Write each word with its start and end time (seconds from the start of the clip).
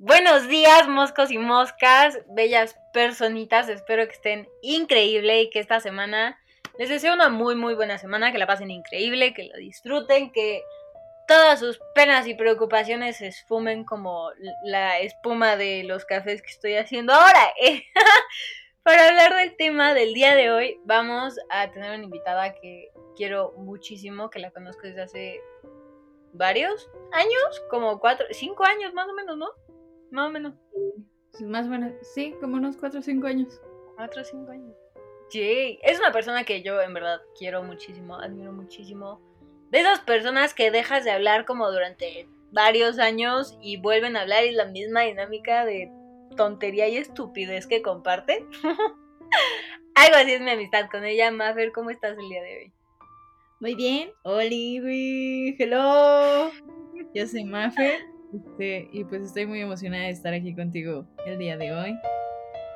Buenos 0.00 0.46
días, 0.46 0.86
moscos 0.86 1.32
y 1.32 1.38
moscas, 1.38 2.20
bellas 2.28 2.78
personitas. 2.92 3.68
Espero 3.68 4.06
que 4.06 4.12
estén 4.12 4.48
increíble 4.62 5.42
y 5.42 5.50
que 5.50 5.58
esta 5.58 5.80
semana 5.80 6.38
les 6.78 6.88
deseo 6.88 7.14
una 7.14 7.30
muy, 7.30 7.56
muy 7.56 7.74
buena 7.74 7.98
semana, 7.98 8.30
que 8.30 8.38
la 8.38 8.46
pasen 8.46 8.70
increíble, 8.70 9.34
que 9.34 9.48
la 9.48 9.56
disfruten, 9.56 10.30
que 10.30 10.62
todas 11.26 11.58
sus 11.58 11.80
penas 11.96 12.28
y 12.28 12.34
preocupaciones 12.34 13.16
se 13.16 13.26
esfumen 13.26 13.84
como 13.84 14.30
la 14.62 15.00
espuma 15.00 15.56
de 15.56 15.82
los 15.82 16.04
cafés 16.04 16.42
que 16.42 16.50
estoy 16.50 16.74
haciendo 16.76 17.12
ahora. 17.12 17.52
Para 18.84 19.08
hablar 19.08 19.34
del 19.34 19.56
tema 19.56 19.94
del 19.94 20.14
día 20.14 20.36
de 20.36 20.52
hoy, 20.52 20.80
vamos 20.84 21.34
a 21.50 21.72
tener 21.72 21.90
una 21.90 22.04
invitada 22.04 22.54
que 22.54 22.92
quiero 23.16 23.52
muchísimo, 23.56 24.30
que 24.30 24.38
la 24.38 24.52
conozco 24.52 24.82
desde 24.82 25.02
hace 25.02 25.40
varios 26.34 26.88
años, 27.10 27.62
como 27.68 27.98
cuatro, 27.98 28.28
cinco 28.30 28.64
años 28.64 28.94
más 28.94 29.08
o 29.08 29.12
menos, 29.12 29.36
¿no? 29.36 29.48
Más 30.10 30.28
o 30.28 30.30
menos. 30.30 30.54
Más 31.40 31.66
o 31.66 31.68
menos, 31.68 31.92
sí, 32.02 32.34
como 32.40 32.56
unos 32.56 32.76
cuatro 32.76 33.00
o 33.00 33.02
cinco 33.02 33.26
años. 33.26 33.60
Cuatro 33.96 34.22
o 34.22 34.24
cinco 34.24 34.50
años. 34.50 34.74
Jay, 35.30 35.78
es 35.82 35.98
una 35.98 36.12
persona 36.12 36.44
que 36.44 36.62
yo 36.62 36.80
en 36.80 36.94
verdad 36.94 37.20
quiero 37.38 37.62
muchísimo, 37.62 38.16
admiro 38.16 38.52
muchísimo. 38.52 39.20
De 39.70 39.80
esas 39.80 40.00
personas 40.00 40.54
que 40.54 40.70
dejas 40.70 41.04
de 41.04 41.10
hablar 41.10 41.44
como 41.44 41.70
durante 41.70 42.26
varios 42.50 42.98
años 42.98 43.58
y 43.60 43.76
vuelven 43.76 44.16
a 44.16 44.22
hablar 44.22 44.44
y 44.44 44.52
la 44.52 44.64
misma 44.64 45.02
dinámica 45.02 45.66
de 45.66 45.92
tontería 46.36 46.88
y 46.88 46.96
estupidez 46.96 47.66
que 47.66 47.82
comparten. 47.82 48.48
Algo 49.94 50.16
así 50.16 50.32
es 50.32 50.40
mi 50.40 50.50
amistad 50.50 50.88
con 50.90 51.04
ella. 51.04 51.30
Maffer, 51.30 51.72
¿cómo 51.72 51.90
estás 51.90 52.16
el 52.16 52.28
día 52.28 52.42
de 52.42 52.58
hoy? 52.58 52.72
Muy 53.60 53.74
bien. 53.74 54.10
Oli, 54.22 55.56
hello. 55.58 56.50
Yo 57.14 57.26
soy 57.26 57.44
Maffer. 57.44 58.17
Este, 58.34 58.88
y 58.92 59.04
pues 59.04 59.22
estoy 59.22 59.46
muy 59.46 59.60
emocionada 59.60 60.04
de 60.04 60.10
estar 60.10 60.34
aquí 60.34 60.54
contigo 60.54 61.06
el 61.26 61.38
día 61.38 61.56
de 61.56 61.72
hoy. 61.72 61.98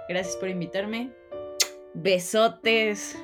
Gracias 0.08 0.36
por 0.36 0.48
invitarme. 0.48 1.10
Besotes. 1.94 3.22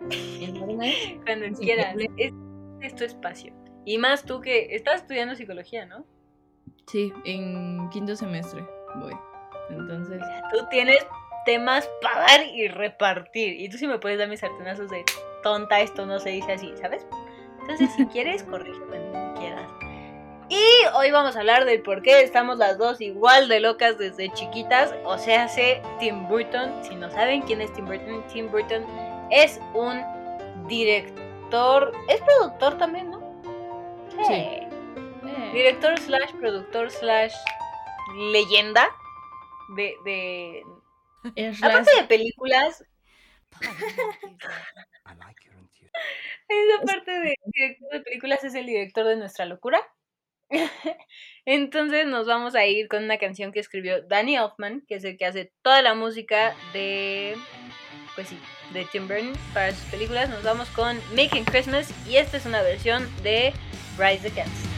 Cuando 1.24 1.58
quieras. 1.58 1.96
Es, 2.16 2.32
es, 2.80 2.94
tu 2.94 3.04
espacio. 3.04 3.54
Y 3.84 3.98
más 3.98 4.24
tú 4.24 4.40
que 4.40 4.74
estás 4.74 5.02
estudiando 5.02 5.34
psicología, 5.34 5.86
¿no? 5.86 6.04
Sí, 6.86 7.12
en 7.24 7.88
quinto 7.90 8.14
semestre 8.14 8.62
voy. 8.96 9.14
Entonces. 9.70 10.20
Tú 10.52 10.66
tienes 10.70 11.06
temas 11.46 11.88
para 12.02 12.20
dar 12.20 12.46
y 12.46 12.68
repartir. 12.68 13.60
Y 13.60 13.68
tú 13.68 13.78
sí 13.78 13.86
me 13.86 13.98
puedes 13.98 14.18
dar 14.18 14.28
mis 14.28 14.40
sartenazos 14.40 14.90
de 14.90 15.04
tonta, 15.42 15.80
esto 15.80 16.04
no 16.04 16.18
se 16.18 16.30
dice 16.30 16.52
así, 16.52 16.72
¿sabes? 16.80 17.06
Entonces, 17.60 17.90
si 17.96 18.06
quieres, 18.12 18.42
corrígeme 18.42 19.09
hoy 20.94 21.10
vamos 21.10 21.36
a 21.36 21.40
hablar 21.40 21.64
del 21.64 21.82
por 21.82 22.02
qué 22.02 22.22
estamos 22.22 22.58
las 22.58 22.78
dos 22.78 23.00
igual 23.00 23.48
de 23.48 23.60
locas 23.60 23.98
desde 23.98 24.32
chiquitas. 24.32 24.94
O 25.04 25.18
sea, 25.18 25.44
hace 25.44 25.82
Tim 25.98 26.28
Burton. 26.28 26.84
Si 26.84 26.94
no 26.94 27.10
saben 27.10 27.42
quién 27.42 27.60
es 27.60 27.72
Tim 27.72 27.86
Burton, 27.86 28.26
Tim 28.28 28.50
Burton 28.50 28.84
es 29.30 29.60
un 29.74 30.02
director. 30.66 31.92
Es 32.08 32.20
productor 32.22 32.78
también, 32.78 33.10
¿no? 33.10 33.20
Sí. 34.26 34.60
Director 35.52 35.98
slash 35.98 36.32
productor 36.38 36.90
slash 36.90 37.34
leyenda 38.32 38.88
de. 39.76 39.96
de... 40.04 40.64
Aparte 41.62 41.90
de 41.96 42.04
películas. 42.04 42.84
Esa 46.48 46.84
parte 46.84 47.10
de 47.12 47.34
director 47.44 47.90
de 47.92 48.00
películas 48.00 48.42
es 48.42 48.54
el 48.54 48.66
director 48.66 49.06
de 49.06 49.16
Nuestra 49.16 49.44
Locura. 49.44 49.86
Entonces 51.44 52.06
nos 52.06 52.26
vamos 52.26 52.54
a 52.54 52.66
ir 52.66 52.88
con 52.88 53.04
una 53.04 53.18
canción 53.18 53.52
que 53.52 53.60
escribió 53.60 54.02
Danny 54.02 54.36
Elfman, 54.36 54.82
que 54.86 54.96
es 54.96 55.04
el 55.04 55.16
que 55.16 55.26
hace 55.26 55.52
toda 55.62 55.82
la 55.82 55.94
música 55.94 56.54
de, 56.72 57.36
pues 58.14 58.28
sí, 58.28 58.38
de 58.72 58.84
Tim 58.84 59.08
Burton 59.08 59.32
para 59.54 59.72
sus 59.72 59.84
películas. 59.90 60.28
Nos 60.28 60.42
vamos 60.42 60.68
con 60.70 60.98
Making 61.14 61.44
Christmas 61.44 61.92
y 62.08 62.16
esta 62.16 62.36
es 62.36 62.46
una 62.46 62.62
versión 62.62 63.08
de 63.22 63.52
Rise 63.98 64.28
Against. 64.28 64.70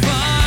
Fun 0.00 0.39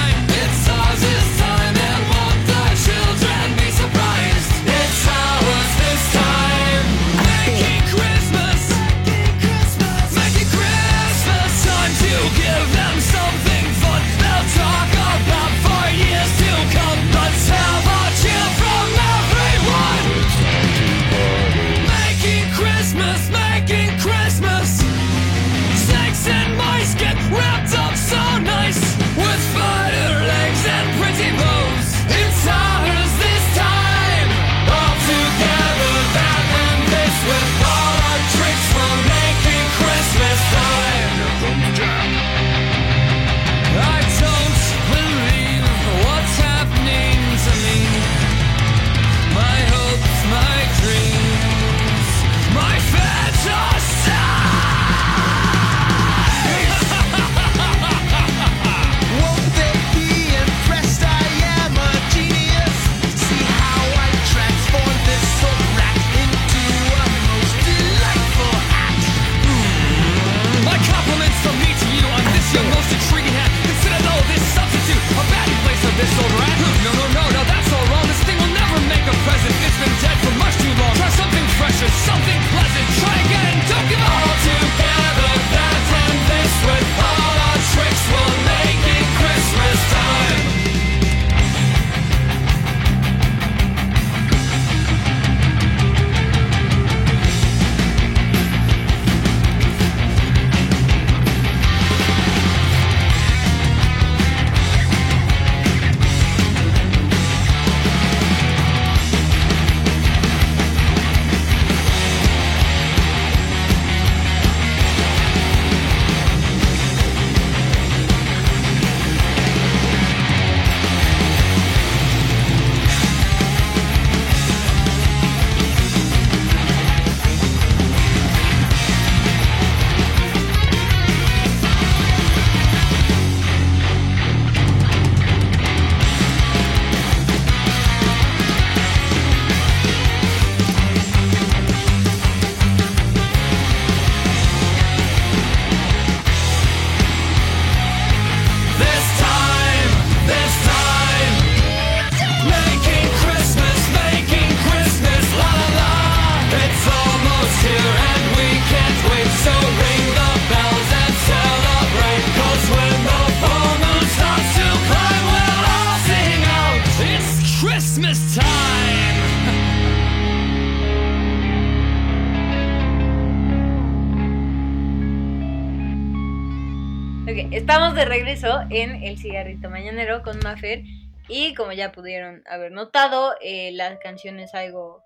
en 178.26 179.04
El 179.04 179.18
Cigarrito 179.18 179.70
Mañanero 179.70 180.24
con 180.24 180.40
Maffer. 180.40 180.84
Y 181.28 181.54
como 181.56 181.74
ya 181.74 181.92
pudieron 181.92 182.42
haber 182.46 182.72
notado, 182.72 183.36
eh, 183.42 183.72
la 183.74 184.00
canción 184.00 184.40
es 184.40 184.54
algo. 184.54 185.04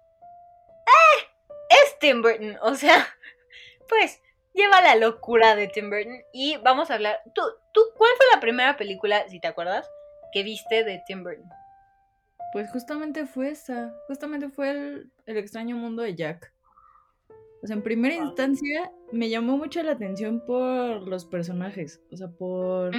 ¡Eh! 0.86 1.26
Es 1.70 1.98
Tim 1.98 2.22
Burton. 2.22 2.58
O 2.62 2.76
sea, 2.76 3.08
pues 3.90 4.22
lleva 4.54 4.82
la 4.82 4.96
locura 4.96 5.56
de 5.56 5.68
Tim 5.68 5.90
Burton. 5.90 6.22
Y 6.32 6.58
vamos 6.58 6.92
a 6.92 6.94
hablar. 6.94 7.20
¿Tú, 7.34 7.42
tú 7.74 7.82
cuál 7.98 8.12
fue 8.18 8.26
la 8.36 8.40
primera 8.40 8.78
película, 8.78 9.28
si 9.30 9.40
te 9.40 9.48
acuerdas, 9.48 9.90
que 10.32 10.44
viste 10.44 10.84
de 10.84 11.02
Tim 11.08 11.24
Burton? 11.24 11.50
Pues 12.54 12.70
justamente 12.70 13.26
fue 13.26 13.50
esa. 13.50 13.96
Justamente 14.06 14.50
fue 14.50 14.70
el, 14.70 15.12
el 15.26 15.38
extraño 15.38 15.76
mundo 15.76 16.04
de 16.04 16.14
Jack. 16.14 16.54
O 17.64 17.68
sea, 17.68 17.76
en 17.76 17.82
primera 17.82 18.16
instancia 18.16 18.92
me 19.12 19.30
llamó 19.30 19.58
mucho 19.58 19.82
la 19.84 19.94
atención 19.94 20.44
por 20.46 21.08
los 21.08 21.26
personajes. 21.26 22.02
O 22.12 22.18
sea, 22.18 22.30
por. 22.30 22.92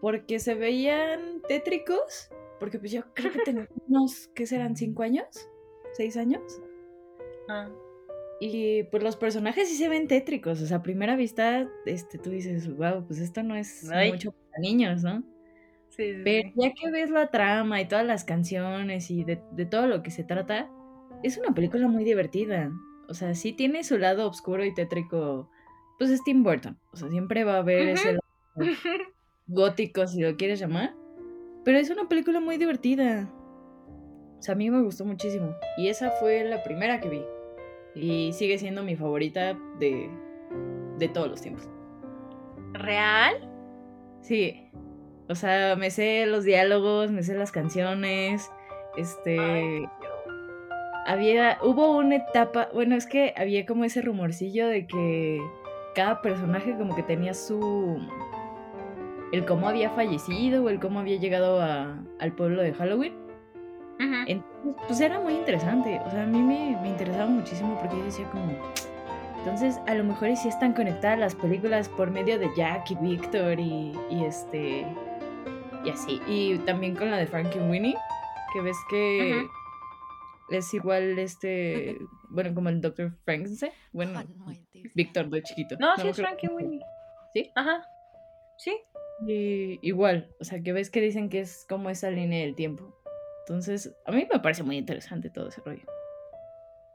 Porque 0.00 0.38
se 0.38 0.54
veían 0.54 1.42
tétricos. 1.48 2.30
Porque 2.60 2.78
pues 2.78 2.92
yo 2.92 3.02
creo 3.14 3.32
que 3.32 3.40
tenía 3.40 3.68
unos, 3.88 4.28
¿qué 4.34 4.46
serán? 4.46 4.76
¿Cinco 4.76 5.02
años? 5.02 5.48
¿Seis 5.92 6.16
años? 6.16 6.60
Ah. 7.48 7.68
Y 8.40 8.84
pues 8.84 9.02
los 9.02 9.16
personajes 9.16 9.68
sí 9.68 9.76
se 9.76 9.88
ven 9.88 10.08
tétricos. 10.08 10.62
O 10.62 10.66
sea, 10.66 10.78
a 10.78 10.82
primera 10.82 11.16
vista, 11.16 11.68
este, 11.86 12.18
tú 12.18 12.30
dices, 12.30 12.74
wow, 12.74 13.04
pues 13.06 13.20
esto 13.20 13.42
no 13.42 13.56
es 13.56 13.90
Ay. 13.90 14.12
mucho 14.12 14.32
para 14.32 14.60
niños, 14.60 15.02
¿no? 15.02 15.22
Sí, 15.90 16.14
sí, 16.14 16.20
Pero 16.24 16.50
ya 16.54 16.72
que 16.72 16.90
ves 16.90 17.10
la 17.10 17.30
trama 17.30 17.80
y 17.80 17.88
todas 17.88 18.04
las 18.04 18.24
canciones 18.24 19.10
y 19.10 19.24
de, 19.24 19.40
de 19.52 19.66
todo 19.66 19.86
lo 19.86 20.02
que 20.02 20.10
se 20.10 20.24
trata, 20.24 20.70
es 21.22 21.38
una 21.38 21.54
película 21.54 21.88
muy 21.88 22.04
divertida. 22.04 22.70
O 23.08 23.14
sea, 23.14 23.34
sí 23.34 23.52
tiene 23.52 23.84
su 23.84 23.98
lado 23.98 24.28
oscuro 24.28 24.64
y 24.64 24.74
tétrico. 24.74 25.48
Pues 25.98 26.10
es 26.10 26.22
Tim 26.24 26.42
Burton. 26.42 26.78
O 26.92 26.96
sea, 26.96 27.08
siempre 27.08 27.44
va 27.44 27.54
a 27.54 27.58
haber 27.58 27.88
ese 27.88 28.12
lado 28.12 28.22
gótico, 29.46 30.06
si 30.06 30.20
lo 30.20 30.36
quieres 30.36 30.58
llamar. 30.58 30.94
Pero 31.64 31.78
es 31.78 31.90
una 31.90 32.08
película 32.08 32.40
muy 32.40 32.58
divertida. 32.58 33.28
O 34.38 34.42
sea, 34.42 34.54
a 34.54 34.56
mí 34.56 34.70
me 34.70 34.82
gustó 34.82 35.04
muchísimo. 35.04 35.54
Y 35.78 35.88
esa 35.88 36.10
fue 36.12 36.44
la 36.44 36.62
primera 36.62 37.00
que 37.00 37.08
vi. 37.08 37.22
Y 37.94 38.32
sigue 38.32 38.58
siendo 38.58 38.82
mi 38.82 38.94
favorita 38.94 39.58
de, 39.78 40.10
de 40.98 41.08
todos 41.08 41.28
los 41.28 41.40
tiempos. 41.40 41.68
¿Real? 42.74 43.34
Sí. 44.20 44.70
O 45.28 45.34
sea, 45.34 45.76
me 45.76 45.90
sé 45.90 46.26
los 46.26 46.44
diálogos, 46.44 47.10
me 47.10 47.22
sé 47.22 47.34
las 47.34 47.52
canciones. 47.52 48.50
Este. 48.96 49.38
Ay, 49.38 49.86
había. 51.06 51.58
Hubo 51.62 51.96
una 51.96 52.16
etapa. 52.16 52.68
Bueno, 52.74 52.96
es 52.96 53.06
que 53.06 53.32
había 53.36 53.64
como 53.66 53.84
ese 53.84 54.02
rumorcillo 54.02 54.66
de 54.68 54.86
que 54.86 55.40
cada 55.94 56.20
personaje 56.22 56.76
como 56.76 56.94
que 56.94 57.02
tenía 57.02 57.34
su. 57.34 57.98
El 59.32 59.44
cómo 59.44 59.68
había 59.68 59.90
fallecido 59.90 60.64
o 60.64 60.68
el 60.68 60.78
cómo 60.78 61.00
había 61.00 61.16
llegado 61.18 61.60
a- 61.60 61.98
al 62.20 62.32
pueblo 62.32 62.62
de 62.62 62.72
Halloween. 62.72 63.14
Ujú. 63.98 64.14
Entonces, 64.26 64.74
pues 64.86 65.00
era 65.00 65.18
muy 65.20 65.34
interesante. 65.34 66.00
O 66.06 66.10
sea, 66.10 66.22
a 66.22 66.26
mí 66.26 66.38
me, 66.38 66.78
me 66.82 66.88
interesaba 66.88 67.26
muchísimo 67.28 67.76
porque 67.80 67.96
yo 67.96 68.04
decía 68.04 68.26
como... 68.30 68.52
Entonces, 69.38 69.80
a 69.86 69.94
lo 69.94 70.04
mejor 70.04 70.28
y 70.28 70.36
sí 70.36 70.48
están 70.48 70.72
conectadas 70.74 71.18
las 71.18 71.34
películas 71.34 71.88
por 71.88 72.10
medio 72.10 72.38
de 72.38 72.48
Jack 72.56 72.90
y 72.90 72.94
Victor 72.96 73.58
y, 73.58 73.92
y 74.10 74.24
este... 74.24 74.86
Y 75.84 75.90
así. 75.90 76.20
Y 76.26 76.58
también 76.58 76.94
con 76.96 77.10
la 77.10 77.16
de 77.16 77.26
Frankie 77.26 77.60
Winnie, 77.60 77.96
que 78.52 78.60
ves 78.60 78.76
que 78.90 79.46
es 80.50 80.72
igual 80.74 81.18
este... 81.18 81.96
Bueno, 82.28 82.54
como 82.54 82.68
el 82.68 82.80
Dr. 82.80 83.12
Frankenstein. 83.24 83.72
Bueno, 83.92 84.22
Víctor 84.94 85.30
de 85.30 85.42
chiquito. 85.42 85.76
No, 85.78 85.96
sí 85.96 86.08
es 86.08 86.16
Frankie. 86.16 86.48
Winnie. 86.48 86.80
¿Sí? 87.32 87.50
Ajá. 87.54 87.86
Sí. 88.58 88.76
Y 89.26 89.78
igual, 89.86 90.28
o 90.40 90.44
sea, 90.44 90.60
que 90.60 90.72
ves 90.72 90.90
que 90.90 91.00
dicen 91.00 91.30
que 91.30 91.40
es 91.40 91.64
como 91.68 91.88
esa 91.88 92.10
línea 92.10 92.40
del 92.40 92.54
tiempo. 92.54 92.98
Entonces, 93.46 93.94
a 94.04 94.12
mí 94.12 94.26
me 94.30 94.40
parece 94.40 94.64
muy 94.64 94.76
interesante 94.76 95.30
todo 95.30 95.48
ese 95.48 95.62
rollo. 95.64 95.86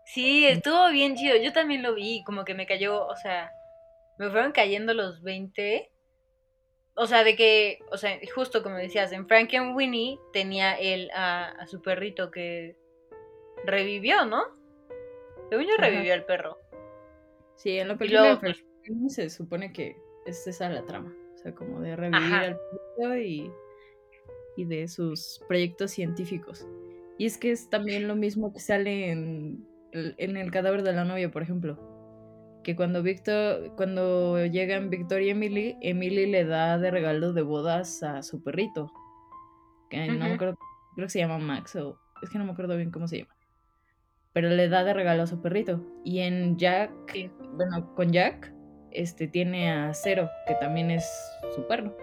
Sí, 0.05 0.45
estuvo 0.45 0.89
bien 0.91 1.15
chido. 1.15 1.37
Yo 1.37 1.53
también 1.53 1.81
lo 1.81 1.95
vi, 1.95 2.23
como 2.25 2.43
que 2.43 2.53
me 2.53 2.67
cayó, 2.67 3.07
o 3.07 3.15
sea, 3.15 3.51
me 4.17 4.29
fueron 4.29 4.51
cayendo 4.51 4.93
los 4.93 5.21
20. 5.21 5.89
O 6.95 7.07
sea, 7.07 7.23
de 7.23 7.37
que, 7.37 7.79
o 7.89 7.97
sea, 7.97 8.19
justo 8.35 8.63
como 8.63 8.75
decías, 8.75 9.13
en 9.13 9.27
Frankenweenie 9.27 10.19
tenía 10.33 10.73
él 10.73 11.09
a, 11.15 11.45
a 11.51 11.67
su 11.67 11.81
perrito 11.81 12.29
que 12.31 12.80
revivió, 13.65 14.25
¿no? 14.25 14.43
Según 15.49 15.65
yo 15.65 15.75
revivió 15.77 16.13
al 16.13 16.25
perro. 16.25 16.57
Sí, 17.55 17.77
en 17.77 17.89
la 17.89 17.97
película 17.97 18.39
luego, 18.41 19.09
se 19.09 19.29
supone 19.29 19.71
que 19.73 19.95
es 20.25 20.47
esa 20.47 20.69
la 20.69 20.83
trama. 20.85 21.13
O 21.35 21.37
sea, 21.37 21.53
como 21.53 21.81
de 21.81 21.95
revivir 21.95 22.33
Ajá. 22.33 22.39
al 22.41 22.57
perrito 22.97 23.17
y, 23.17 23.51
y 24.57 24.65
de 24.65 24.87
sus 24.87 25.41
proyectos 25.47 25.91
científicos. 25.91 26.67
Y 27.17 27.25
es 27.25 27.37
que 27.37 27.51
es 27.51 27.69
también 27.69 28.07
lo 28.07 28.15
mismo 28.15 28.53
que 28.53 28.59
sale 28.59 29.11
en, 29.11 29.67
el- 29.91 30.15
en 30.17 30.37
el 30.37 30.51
cadáver 30.51 30.83
de 30.83 30.93
la 30.93 31.03
novia, 31.03 31.29
por 31.31 31.41
ejemplo. 31.43 31.77
Que 32.63 32.75
cuando 32.75 33.01
Víctor, 33.03 33.75
cuando 33.75 34.43
llegan 34.45 34.89
Victor 34.89 35.21
y 35.21 35.29
Emily, 35.31 35.77
Emily 35.81 36.27
le 36.27 36.45
da 36.45 36.77
de 36.77 36.91
regalo 36.91 37.33
de 37.33 37.41
bodas 37.41 38.01
a 38.03 38.21
su 38.23 38.43
perrito. 38.43 38.91
Que 39.89 40.07
no 40.07 40.13
me 40.13 40.25
Ujú. 40.25 40.33
acuerdo, 40.35 40.55
creo 40.95 41.07
que 41.07 41.11
se 41.11 41.19
llama 41.19 41.37
Max 41.39 41.75
o 41.75 41.99
es 42.21 42.29
que 42.29 42.37
no 42.37 42.45
me 42.45 42.51
acuerdo 42.51 42.77
bien 42.77 42.91
cómo 42.91 43.07
se 43.07 43.17
llama. 43.19 43.35
Pero 44.33 44.49
le 44.49 44.69
da 44.69 44.83
de 44.83 44.93
regalo 44.93 45.23
a 45.23 45.27
su 45.27 45.41
perrito. 45.41 45.81
Y 46.03 46.19
en 46.21 46.57
Jack, 46.57 46.91
Sí. 47.11 47.29
bueno, 47.53 47.93
con 47.95 48.11
Jack, 48.11 48.53
este 48.91 49.27
tiene 49.27 49.71
a 49.71 49.93
Cero, 49.93 50.29
que 50.47 50.55
también 50.55 50.91
es 50.91 51.05
su 51.53 51.65
perro. 51.67 51.95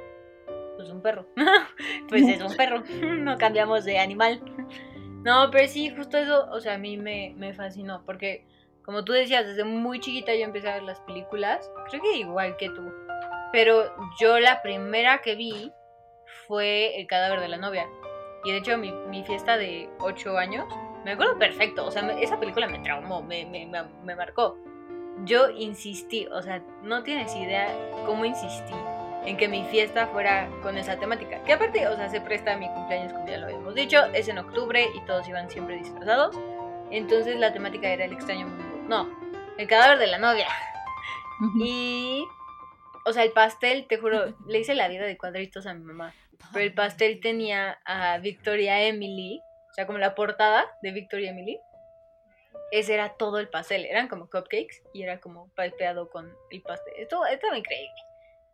pues 0.76 0.90
un 0.90 1.02
perro. 1.02 1.26
pues 2.08 2.26
es 2.28 2.40
un 2.40 2.54
perro. 2.56 2.82
no 3.18 3.36
cambiamos 3.38 3.84
de 3.84 3.98
animal. 3.98 4.40
No, 5.24 5.50
pero 5.50 5.66
sí, 5.66 5.90
justo 5.90 6.16
eso, 6.16 6.48
o 6.52 6.60
sea, 6.60 6.74
a 6.74 6.78
mí 6.78 6.96
me, 6.96 7.34
me 7.36 7.52
fascinó. 7.52 8.02
Porque, 8.06 8.46
como 8.84 9.04
tú 9.04 9.12
decías, 9.12 9.44
desde 9.44 9.64
muy 9.64 9.98
chiquita 9.98 10.32
yo 10.32 10.44
empecé 10.44 10.68
a 10.70 10.74
ver 10.74 10.84
las 10.84 11.00
películas. 11.00 11.68
Creo 11.90 12.00
que 12.00 12.18
igual 12.18 12.56
que 12.56 12.68
tú. 12.70 12.88
Pero 13.52 13.92
yo 14.20 14.38
la 14.38 14.62
primera 14.62 15.18
que 15.18 15.34
vi 15.34 15.72
fue 16.46 16.98
El 17.00 17.08
cadáver 17.08 17.40
de 17.40 17.48
la 17.48 17.56
novia. 17.56 17.86
Y 18.44 18.52
de 18.52 18.58
hecho, 18.58 18.78
mi, 18.78 18.92
mi 19.10 19.24
fiesta 19.24 19.56
de 19.58 19.90
8 19.98 20.38
años, 20.38 20.64
me 21.04 21.12
acuerdo 21.12 21.38
perfecto. 21.38 21.86
O 21.86 21.90
sea, 21.90 22.02
me- 22.02 22.22
esa 22.22 22.38
película 22.38 22.66
me 22.68 22.78
traumó, 22.80 23.22
me, 23.22 23.46
me, 23.46 23.66
me, 24.04 24.14
marcó. 24.16 24.56
Yo 25.24 25.50
insistí, 25.50 26.26
o 26.26 26.42
sea, 26.42 26.62
no 26.82 27.02
tienes 27.02 27.34
idea 27.34 27.68
cómo 28.06 28.24
insistí 28.24 28.74
en 29.24 29.36
que 29.36 29.48
mi 29.48 29.64
fiesta 29.64 30.06
fuera 30.06 30.48
con 30.62 30.78
esa 30.78 30.98
temática. 30.98 31.42
Que 31.44 31.52
aparte, 31.52 31.86
o 31.88 31.96
sea, 31.96 32.08
se 32.08 32.20
presta 32.20 32.54
a 32.54 32.56
mi 32.56 32.68
cumpleaños, 32.68 33.12
como 33.12 33.26
ya 33.26 33.38
lo 33.38 33.46
habíamos 33.46 33.74
dicho, 33.74 34.04
es 34.14 34.28
en 34.28 34.38
octubre 34.38 34.86
y 34.94 35.00
todos 35.06 35.28
iban 35.28 35.50
siempre 35.50 35.76
disfrazados. 35.76 36.36
Entonces 36.90 37.36
la 37.36 37.52
temática 37.52 37.88
era 37.88 38.04
el 38.04 38.12
extraño 38.12 38.46
mundo. 38.46 38.64
No, 38.88 39.08
el 39.58 39.66
cadáver 39.66 39.98
de 39.98 40.06
la 40.06 40.18
novia. 40.18 40.46
Y, 41.60 42.26
o 43.04 43.12
sea, 43.12 43.22
el 43.22 43.32
pastel, 43.32 43.86
te 43.86 43.98
juro, 43.98 44.34
le 44.46 44.58
hice 44.58 44.74
la 44.74 44.88
vida 44.88 45.04
de 45.04 45.16
cuadritos 45.18 45.66
a 45.66 45.74
mi 45.74 45.84
mamá. 45.84 46.14
Pero 46.52 46.64
el 46.64 46.74
pastel 46.74 47.20
tenía 47.20 47.78
a 47.84 48.18
Victoria 48.18 48.82
Emily, 48.82 49.40
sea, 49.78 49.86
como 49.86 49.98
la 49.98 50.16
portada 50.16 50.66
de 50.82 50.90
Victoria 50.90 51.30
Emily. 51.30 51.60
Ese 52.72 52.94
era 52.94 53.10
todo 53.10 53.38
el 53.38 53.48
pastel, 53.48 53.86
eran 53.86 54.08
como 54.08 54.28
cupcakes 54.28 54.82
y 54.92 55.04
era 55.04 55.20
como 55.20 55.50
pipeado 55.54 56.10
con 56.10 56.34
el 56.50 56.62
pastel. 56.62 56.94
Esto 56.96 57.24
estaba 57.26 57.56
increíble. 57.56 58.02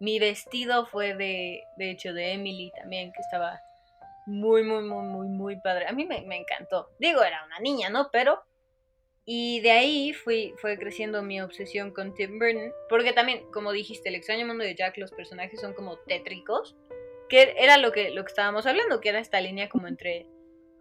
Mi 0.00 0.18
vestido 0.18 0.84
fue 0.84 1.14
de, 1.14 1.64
de 1.78 1.90
hecho, 1.90 2.12
de 2.12 2.32
Emily 2.32 2.70
también, 2.76 3.10
que 3.12 3.22
estaba 3.22 3.58
muy, 4.26 4.62
muy, 4.64 4.82
muy, 4.82 5.02
muy, 5.06 5.26
muy 5.28 5.60
padre. 5.60 5.86
A 5.86 5.92
mí 5.92 6.04
me, 6.04 6.20
me 6.22 6.36
encantó. 6.36 6.90
Digo, 6.98 7.22
era 7.22 7.42
una 7.46 7.58
niña, 7.58 7.88
¿no? 7.88 8.10
Pero... 8.12 8.42
Y 9.26 9.60
de 9.60 9.70
ahí 9.70 10.12
fui, 10.12 10.54
fue 10.58 10.78
creciendo 10.78 11.22
mi 11.22 11.40
obsesión 11.40 11.92
con 11.92 12.12
Tim 12.12 12.38
Burton. 12.38 12.70
Porque 12.90 13.14
también, 13.14 13.50
como 13.50 13.72
dijiste, 13.72 14.10
el 14.10 14.16
extraño 14.16 14.46
mundo 14.46 14.62
de 14.62 14.74
Jack, 14.74 14.98
los 14.98 15.12
personajes 15.12 15.58
son 15.58 15.72
como 15.72 15.96
tétricos. 16.00 16.76
Que 17.30 17.54
era 17.56 17.78
lo 17.78 17.90
que, 17.90 18.10
lo 18.10 18.22
que 18.22 18.28
estábamos 18.28 18.66
hablando, 18.66 19.00
que 19.00 19.08
era 19.08 19.20
esta 19.20 19.40
línea 19.40 19.70
como 19.70 19.88
entre 19.88 20.26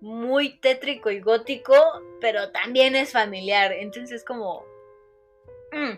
muy 0.04 0.60
tétrico 0.60 1.10
y 1.10 1.22
gótico, 1.22 1.74
pero 2.22 2.52
también 2.52 2.96
es 2.96 3.12
familiar. 3.14 3.72
Entonces 3.72 4.24
como... 4.26 4.64
mm, 5.72 5.94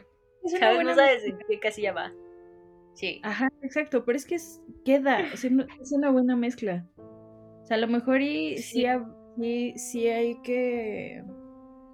Es 0.45 0.51
una 0.53 0.59
¿Sabes? 0.59 0.75
buena 0.75 0.89
No 0.91 0.95
sabes 0.95 1.23
en 1.25 1.37
qué 1.49 1.59
casilla 1.59 1.91
va. 1.93 2.13
Sí. 2.93 3.19
Ajá, 3.23 3.49
exacto, 3.61 4.05
pero 4.05 4.15
es 4.17 4.25
que 4.25 4.35
es- 4.35 4.61
queda, 4.85 5.19
o 5.33 5.37
sea, 5.37 5.49
no- 5.49 5.65
es 5.81 5.91
una 5.91 6.11
buena 6.11 6.35
mezcla. 6.35 6.87
O 6.97 7.65
sea, 7.65 7.77
a 7.77 7.79
lo 7.79 7.87
mejor 7.87 8.21
y 8.21 8.57
sí, 8.57 8.63
Sí. 8.81 8.85
ha- 8.85 9.05
sí- 9.37 9.73
sí 9.77 10.07
hay 10.07 10.39
que 10.43 11.23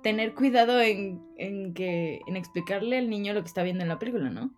tener 0.04 0.34
cuidado 0.36 0.80
en, 0.82 1.22
en 1.38 1.74
que 1.74 2.20
en 2.28 2.36
explicarle 2.36 2.98
al 2.98 3.10
niño 3.10 3.34
lo 3.34 3.42
que 3.42 3.48
está 3.48 3.64
viendo 3.64 3.84
en 3.84 3.90
la 3.90 4.00
película, 4.00 4.30
¿no? 4.30 4.54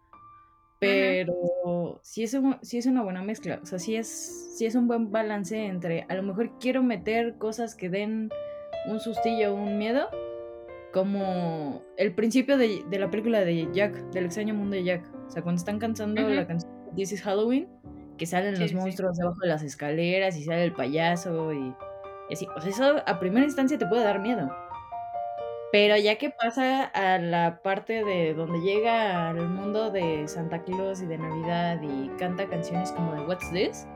Pero 0.83 1.99
sí, 2.03 2.23
es 2.23 2.33
un- 2.33 2.57
sí 2.61 2.77
es 2.77 2.85
una 2.85 3.03
buena 3.03 3.21
mezcla, 3.23 3.59
o 3.61 3.65
sea, 3.65 3.79
sí 3.79 3.95
es, 3.95 4.55
sí 4.57 4.65
es 4.65 4.75
un 4.75 4.87
buen 4.87 5.11
balance 5.11 5.65
entre 5.65 6.05
a 6.09 6.15
lo 6.15 6.23
mejor 6.23 6.57
quiero 6.59 6.83
meter 6.83 7.35
cosas 7.37 7.75
que 7.75 7.89
den 7.89 8.29
un 8.87 8.99
sustillo 8.99 9.53
o 9.53 9.55
un 9.55 9.77
miedo, 9.77 10.09
como 10.91 11.81
el 11.97 12.13
principio 12.13 12.57
de, 12.57 12.83
de 12.89 12.99
la 12.99 13.09
película 13.09 13.41
de 13.43 13.67
Jack, 13.73 13.95
del 14.11 14.25
extraño 14.25 14.53
mundo 14.53 14.75
de 14.75 14.83
Jack, 14.83 15.03
o 15.27 15.31
sea, 15.31 15.41
cuando 15.41 15.57
están 15.59 15.79
cantando 15.79 16.21
la 16.21 16.45
canción 16.47 16.71
This 16.95 17.13
is 17.13 17.21
Halloween, 17.23 17.67
que 18.17 18.25
salen 18.27 18.55
Sí, 18.55 18.61
los 18.61 18.69
sí, 18.71 18.75
sí. 18.77 18.81
monstruos 18.81 19.17
debajo 19.17 19.39
de 19.41 19.47
las 19.47 19.63
escaleras 19.63 20.37
y 20.37 20.43
sale 20.43 20.63
el 20.63 20.73
payaso 20.73 21.51
y, 21.53 21.73
y 22.29 22.33
así, 22.33 22.47
o 22.55 22.61
sea, 22.61 22.69
eso 22.69 23.03
a 23.07 23.19
primera 23.19 23.45
instancia 23.45 23.77
te 23.79 23.87
puede 23.87 24.03
dar 24.03 24.19
miedo. 24.19 24.51
Pero 25.73 25.97
ya 25.97 26.19
que 26.19 26.29
pasa 26.29 26.83
a 26.85 27.17
la 27.17 27.63
parte 27.63 28.03
de 28.05 28.35
donde 28.35 28.59
llega 28.61 29.29
al 29.31 29.49
mundo 29.49 29.89
de 29.89 30.27
Santa 30.27 30.61
Claus 30.61 31.01
y 31.01 31.07
de 31.07 31.17
Navidad 31.17 31.81
y 31.81 32.09
canta 32.19 32.45
canciones 32.47 32.91
como 32.91 33.13
de 33.15 33.21
What's 33.21 33.51
This, 33.51 33.87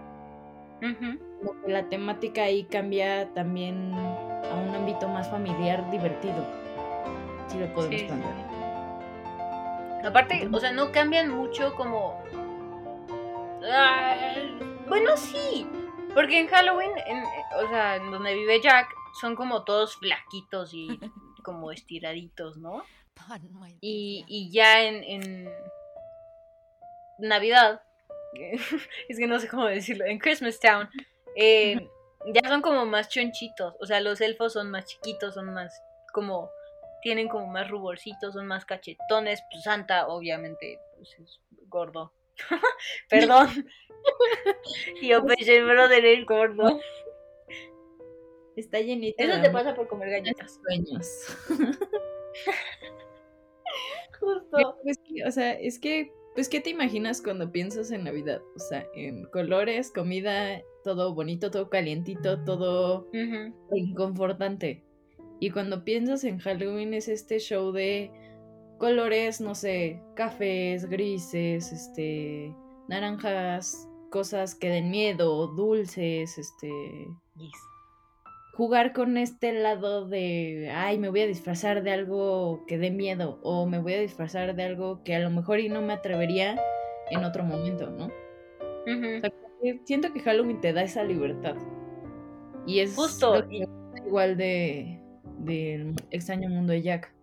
la 1.68 1.84
temática 1.88 2.42
ahí 2.46 2.64
cambia 2.64 3.32
también 3.36 3.94
a 3.94 4.56
un 4.56 4.74
ámbito 4.74 5.08
más 5.08 5.30
familiar 5.30 5.88
divertido. 5.92 6.44
Si 7.48 7.60
lo 7.60 7.72
podemos 7.76 8.00
Sí, 8.00 8.08
plantear. 8.08 8.34
Aparte, 10.04 10.50
o 10.52 10.60
sea, 10.60 10.72
no 10.72 10.92
cambian 10.92 11.30
mucho 11.30 11.76
como... 11.76 12.20
Ay, 13.72 14.58
bueno, 14.90 15.16
sí. 15.16 15.68
Porque 16.16 16.40
en 16.40 16.48
Halloween, 16.48 16.90
en- 17.06 17.24
o 17.64 17.70
sea, 17.70 17.98
en 17.98 18.10
donde 18.10 18.34
vive 18.34 18.60
Jack, 18.62 18.88
son 19.22 19.36
como 19.36 19.64
todos 19.64 19.96
flaquitos 19.98 20.74
y 20.74 21.00
como 21.48 21.72
estiraditos, 21.72 22.58
¿no? 22.58 22.84
Y, 23.80 24.26
y 24.28 24.52
ya 24.52 24.84
en, 24.84 25.02
en 25.06 25.50
Navidad, 27.20 27.82
es 29.08 29.18
que 29.18 29.28
no 29.28 29.40
sé 29.40 29.48
cómo 29.48 29.66
decirlo, 29.66 30.04
en 30.04 30.20
Christmas 30.20 30.60
Town, 30.60 30.90
eh, 31.38 31.90
ya 32.34 32.50
son 32.50 32.62
como 32.62 32.86
más 32.86 33.08
chonchitos. 33.08 33.76
O 33.80 33.86
sea, 33.86 34.02
los 34.02 34.20
elfos 34.20 34.52
son 34.52 34.70
más 34.72 34.88
chiquitos, 34.88 35.36
son 35.36 35.54
más 35.54 35.82
como, 36.12 36.52
tienen 37.02 37.30
como 37.30 37.48
más 37.48 37.70
ruborcitos, 37.70 38.34
son 38.34 38.46
más 38.46 38.66
cachetones. 38.66 39.42
Pues 39.50 39.64
Santa, 39.64 40.08
obviamente, 40.08 40.82
pues 40.98 41.16
es 41.18 41.40
gordo. 41.70 42.12
Perdón. 43.10 43.70
Yo 45.02 45.26
pensé, 45.26 45.64
brother, 45.64 46.04
el 46.04 46.26
gordo. 46.26 46.82
Está 48.58 48.82
llenita 48.82 49.24
Eso 49.24 49.42
te 49.42 49.50
pasa 49.52 49.76
por 49.76 49.88
comer 49.88 50.10
galletas. 50.10 50.60
sueños. 50.66 51.08
Justo. 54.20 54.78
Pues 54.84 55.00
o 55.28 55.32
sea, 55.32 55.54
es 55.54 55.78
que, 55.78 56.12
pues, 56.34 56.50
¿qué 56.50 56.60
te 56.60 56.72
imaginas 56.72 57.22
cuando 57.22 57.52
piensas 57.52 57.92
en 57.92 58.04
Navidad? 58.04 58.42
O 58.56 58.60
sea, 58.60 58.86
en 58.96 59.26
colores, 59.26 59.92
comida, 59.92 60.64
todo 60.84 61.14
bonito, 61.14 61.52
todo 61.52 61.70
calientito, 61.70 62.44
todo 62.44 63.08
inconfortante. 63.72 64.84
Y 65.40 65.52
cuando 65.52 65.84
piensas 65.84 66.24
en 66.24 66.40
Halloween 66.40 66.96
es 66.96 67.08
este 67.08 67.38
show 67.40 67.72
de 67.72 68.12
colores, 68.80 69.40
no 69.40 69.54
sé, 69.54 70.02
cafés, 70.16 70.90
grises, 70.90 71.72
este, 71.72 72.56
naranjas, 72.88 73.88
cosas 74.10 74.56
que 74.56 74.70
den 74.70 74.90
miedo, 74.90 75.46
dulces, 75.48 76.40
este, 76.40 76.72
Yes. 77.36 77.52
Jugar 78.58 78.92
con 78.92 79.18
este 79.18 79.54
lado 79.54 80.08
de, 80.08 80.72
ay, 80.74 80.98
me 80.98 81.10
voy 81.10 81.22
a 81.22 81.28
disfrazar 81.28 81.84
de 81.84 81.92
algo 81.92 82.66
que 82.66 82.80
dé 82.80 82.90
miedo 82.90 83.40
o 83.44 83.68
me 83.68 83.78
voy 83.78 83.94
a 83.94 84.02
disfrazar 84.02 84.56
de 84.56 84.64
algo 84.64 85.04
que 85.04 85.16
a 85.16 85.20
lo 85.20 85.30
mejor 85.30 85.60
y 85.60 85.70
no 85.70 85.84
me 85.84 85.94
atrevería 85.94 86.60
en 87.12 87.24
otro 87.24 87.44
momento, 87.44 87.92
¿no? 87.92 88.06
O 88.08 89.22
sea, 89.22 89.32
siento 89.86 90.12
que 90.12 90.22
Halloween 90.22 90.60
te 90.60 90.74
da 90.74 90.82
esa 90.82 91.04
libertad. 91.04 91.56
Y 92.66 92.80
es 92.80 92.96
Justo, 92.96 93.46
igual 94.06 94.38
de 94.38 95.00
del 95.40 95.94
extraño 96.10 96.50
mundo 96.50 96.74
de 96.74 96.82
Jack. 96.82 97.14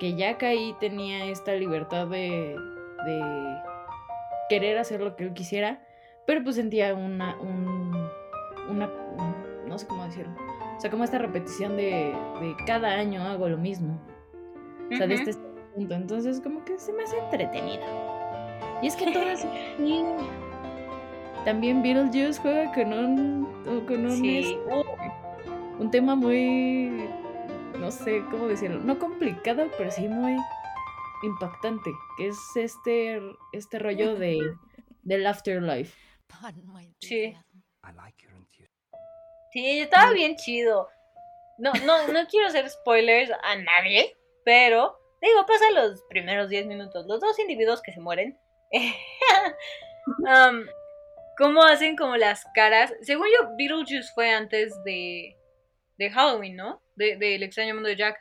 Que 0.00 0.16
Jack 0.16 0.42
ahí 0.42 0.74
tenía 0.80 1.26
esta 1.26 1.52
libertad 1.54 2.08
de, 2.08 2.56
de 3.06 3.56
querer 4.48 4.78
hacer 4.78 5.00
lo 5.00 5.14
que 5.14 5.24
él 5.24 5.32
quisiera, 5.32 5.86
pero 6.26 6.42
pues 6.42 6.56
sentía 6.56 6.92
una, 6.94 7.38
un, 7.40 7.94
una, 8.68 8.88
un- 8.88 9.33
no 9.74 9.78
sé 9.78 9.86
cómo 9.88 10.04
decirlo. 10.04 10.32
O 10.76 10.80
sea, 10.80 10.88
como 10.90 11.02
esta 11.02 11.18
repetición 11.18 11.76
de, 11.76 12.14
de 12.40 12.56
cada 12.66 12.92
año 12.92 13.22
hago 13.24 13.48
lo 13.48 13.58
mismo. 13.58 14.00
O 14.92 14.96
sea, 14.96 15.06
de 15.08 15.14
Ujú. 15.16 15.30
este 15.30 15.42
punto. 15.74 15.94
Entonces, 15.94 16.40
como 16.40 16.64
que 16.64 16.78
se 16.78 16.92
me 16.92 17.02
hace 17.02 17.18
entretenido. 17.18 17.82
Y 18.82 18.86
es 18.86 18.94
que 18.94 19.06
todas. 19.12 19.44
También 21.44 21.82
Beetlejuice 21.82 22.40
juega 22.40 22.72
con 22.72 22.92
un. 22.92 23.44
Con 23.86 24.06
un, 24.06 24.16
Sí. 24.16 24.38
este, 24.38 24.58
un 25.80 25.90
tema 25.90 26.14
muy. 26.14 27.08
No 27.78 27.90
sé 27.90 28.22
cómo 28.30 28.46
decirlo. 28.46 28.78
No 28.80 28.98
complicado, 28.98 29.66
pero 29.76 29.90
sí 29.90 30.06
muy 30.08 30.36
impactante. 31.24 31.90
Que 32.16 32.28
es 32.28 32.38
este, 32.56 33.20
este 33.52 33.78
rollo 33.80 34.14
de, 34.14 34.40
del 35.02 35.26
afterlife. 35.26 35.98
Sí. 37.00 37.34
I 37.86 37.92
like 37.96 38.22
your. 38.22 38.33
Sí, 39.54 39.80
estaba 39.80 40.12
bien 40.12 40.34
chido. 40.36 40.88
No, 41.58 41.72
no, 41.86 42.08
no 42.08 42.26
quiero 42.28 42.48
hacer 42.48 42.68
spoilers 42.68 43.30
a 43.42 43.54
nadie, 43.56 44.14
pero 44.44 44.98
digo, 45.22 45.46
pasa 45.46 45.70
los 45.70 46.02
primeros 46.10 46.48
10 46.50 46.66
minutos. 46.66 47.06
Los 47.06 47.20
dos 47.20 47.38
individuos 47.38 47.80
que 47.80 47.92
se 47.92 48.00
mueren. 48.00 48.36
um, 50.18 50.66
¿Cómo 51.38 51.62
hacen 51.62 51.96
como 51.96 52.16
las 52.16 52.44
caras? 52.54 52.92
Según 53.02 53.28
yo, 53.28 53.48
Beetlejuice 53.56 54.12
fue 54.14 54.30
antes 54.30 54.74
de, 54.84 55.36
de 55.98 56.10
Halloween, 56.10 56.56
¿no? 56.56 56.82
De- 56.96 57.16
Del 57.16 57.44
extraño 57.44 57.74
mundo 57.74 57.88
de 57.88 57.96
Jack. 57.96 58.20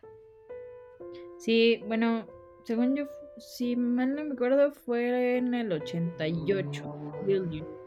Sí, 1.39 1.81
bueno, 1.87 2.27
según 2.65 2.95
yo, 2.95 3.05
si 3.37 3.75
mal 3.75 4.13
no 4.15 4.23
me 4.23 4.33
acuerdo, 4.33 4.71
fue 4.71 5.37
en 5.37 5.53
el 5.55 5.71
88. 5.71 6.83
Beetlejuice. 7.25 7.82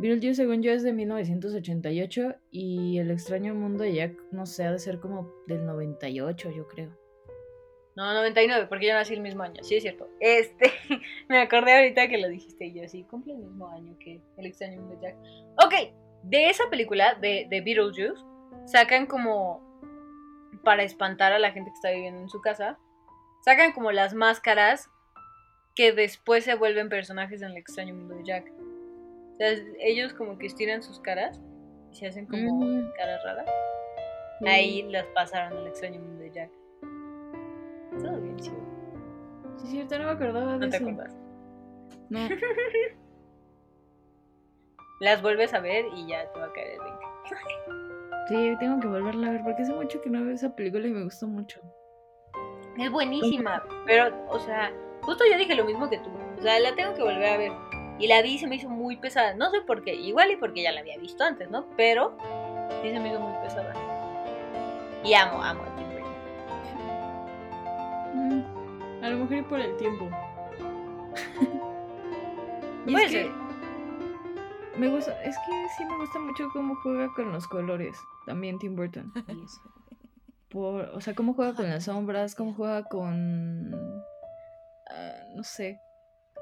Beetlejuice, 0.00 0.36
según 0.36 0.62
yo, 0.62 0.72
es 0.72 0.82
de 0.82 0.94
1988 0.94 2.34
y 2.50 2.98
El 2.98 3.10
extraño 3.10 3.54
mundo 3.54 3.84
de 3.84 3.94
Jack, 3.94 4.12
no 4.32 4.46
sé, 4.46 4.64
ha 4.64 4.72
de 4.72 4.78
ser 4.78 4.98
como 4.98 5.30
del 5.46 5.66
98, 5.66 6.50
yo 6.50 6.66
creo. 6.66 6.96
No, 7.96 8.14
99, 8.14 8.66
porque 8.68 8.86
yo 8.86 8.94
nací 8.94 9.12
el 9.12 9.20
mismo 9.20 9.42
año. 9.42 9.62
Sí, 9.62 9.76
es 9.76 9.82
cierto. 9.82 10.08
Este, 10.20 10.72
me 11.28 11.42
acordé 11.42 11.76
ahorita 11.76 12.08
que 12.08 12.16
lo 12.16 12.28
dijiste 12.28 12.66
y 12.66 12.80
yo 12.80 12.88
sí, 12.88 13.04
cumple 13.04 13.34
el 13.34 13.40
mismo 13.40 13.68
año 13.68 13.94
que 13.98 14.22
El 14.38 14.46
extraño 14.46 14.80
mundo 14.80 14.96
de 14.96 15.02
Jack. 15.02 15.16
Ok, 15.62 15.74
de 16.22 16.48
esa 16.48 16.70
película, 16.70 17.14
de, 17.16 17.46
de 17.50 17.60
Beetlejuice, 17.60 18.24
sacan 18.64 19.04
como, 19.04 19.60
para 20.64 20.82
espantar 20.82 21.32
a 21.34 21.38
la 21.38 21.52
gente 21.52 21.70
que 21.70 21.74
está 21.74 21.90
viviendo 21.90 22.22
en 22.22 22.30
su 22.30 22.40
casa, 22.40 22.78
sacan 23.44 23.72
como 23.72 23.92
las 23.92 24.14
máscaras 24.14 24.88
que 25.74 25.92
después 25.92 26.44
se 26.44 26.54
vuelven 26.54 26.88
personajes 26.88 27.42
en 27.42 27.50
El 27.50 27.58
extraño 27.58 27.94
mundo 27.94 28.14
de 28.14 28.24
Jack. 28.24 28.50
Ellos 29.80 30.12
como 30.14 30.36
que 30.38 30.46
estiran 30.46 30.82
sus 30.82 31.00
caras 31.00 31.40
y 31.90 31.96
se 31.96 32.06
hacen 32.06 32.26
como 32.26 32.56
Mm. 32.64 32.92
caras 32.96 33.22
raras. 33.24 33.46
Ahí 34.46 34.82
las 34.90 35.04
pasaron 35.14 35.56
al 35.58 35.66
extraño 35.66 36.00
mundo 36.00 36.22
de 36.22 36.30
Jack. 36.30 36.50
Todo 38.02 38.20
bien 38.20 38.36
chido. 38.36 38.56
Sí, 39.58 39.64
es 39.64 39.70
cierto, 39.70 39.98
no 39.98 40.04
me 40.04 40.10
acordaba 40.12 40.52
de 40.52 40.58
No 40.58 40.68
te 40.70 40.76
eso. 40.76 40.88
acuerdas. 40.88 41.16
No. 42.08 42.18
Las 45.00 45.22
vuelves 45.22 45.54
a 45.54 45.60
ver 45.60 45.86
y 45.96 46.06
ya 46.08 46.30
te 46.32 46.38
va 46.40 46.46
a 46.46 46.52
caer 46.52 46.72
el 46.72 46.78
link. 46.84 47.00
Sí, 48.28 48.56
tengo 48.60 48.78
que 48.80 48.86
volverla 48.88 49.28
a 49.28 49.30
ver 49.30 49.42
porque 49.42 49.62
hace 49.62 49.72
mucho 49.72 50.00
que 50.02 50.10
no 50.10 50.22
veo 50.24 50.34
esa 50.34 50.54
película 50.54 50.86
y 50.86 50.90
me 50.90 51.04
gustó 51.04 51.26
mucho. 51.26 51.60
Es 52.78 52.90
buenísima, 52.90 53.64
pero, 53.86 54.14
o 54.28 54.38
sea, 54.38 54.72
justo 55.02 55.24
yo 55.30 55.38
dije 55.38 55.54
lo 55.54 55.64
mismo 55.64 55.88
que 55.88 55.98
tú. 55.98 56.10
O 56.38 56.42
sea, 56.42 56.60
la 56.60 56.74
tengo 56.74 56.94
que 56.94 57.02
volver 57.02 57.24
a 57.24 57.36
ver. 57.38 57.52
Y 58.00 58.08
la 58.08 58.22
vi 58.22 58.34
y 58.34 58.38
se 58.38 58.46
me 58.46 58.54
hizo 58.56 58.68
muy 58.68 58.96
pesada. 58.96 59.34
No 59.34 59.50
sé 59.50 59.60
por 59.60 59.84
qué, 59.84 59.94
igual 59.94 60.30
y 60.30 60.36
porque 60.36 60.62
ya 60.62 60.72
la 60.72 60.80
había 60.80 60.96
visto 60.96 61.22
antes, 61.22 61.50
¿no? 61.50 61.66
Pero 61.76 62.16
sí 62.82 62.90
se 62.90 62.98
me 62.98 63.10
hizo 63.10 63.20
muy 63.20 63.38
pesada. 63.42 63.74
Y 65.04 65.12
amo, 65.12 65.42
amo 65.42 65.62
a 65.62 65.76
Tim 65.76 65.86
Burton. 65.90 66.14
Mm, 68.14 68.42
a 69.04 69.10
lo 69.10 69.18
mejor 69.18 69.44
por 69.48 69.60
el 69.60 69.76
tiempo. 69.76 70.06
y 72.86 72.92
Puede 72.92 73.04
es 73.04 73.12
que 73.12 73.30
me 74.78 74.88
gusta, 74.88 75.22
es 75.22 75.36
que 75.36 75.68
sí 75.76 75.84
me 75.84 75.98
gusta 75.98 76.18
mucho 76.18 76.48
cómo 76.54 76.76
juega 76.76 77.12
con 77.12 77.30
los 77.32 77.46
colores, 77.46 77.98
también 78.24 78.58
Tim 78.58 78.76
Burton. 78.76 79.12
Por, 80.48 80.88
o 80.94 81.00
sea, 81.00 81.14
cómo 81.14 81.34
juega 81.34 81.54
con 81.54 81.68
las 81.68 81.84
sombras, 81.84 82.34
cómo 82.34 82.54
juega 82.54 82.84
con 82.84 83.74
ah, 84.88 85.22
no 85.36 85.44
sé. 85.44 85.78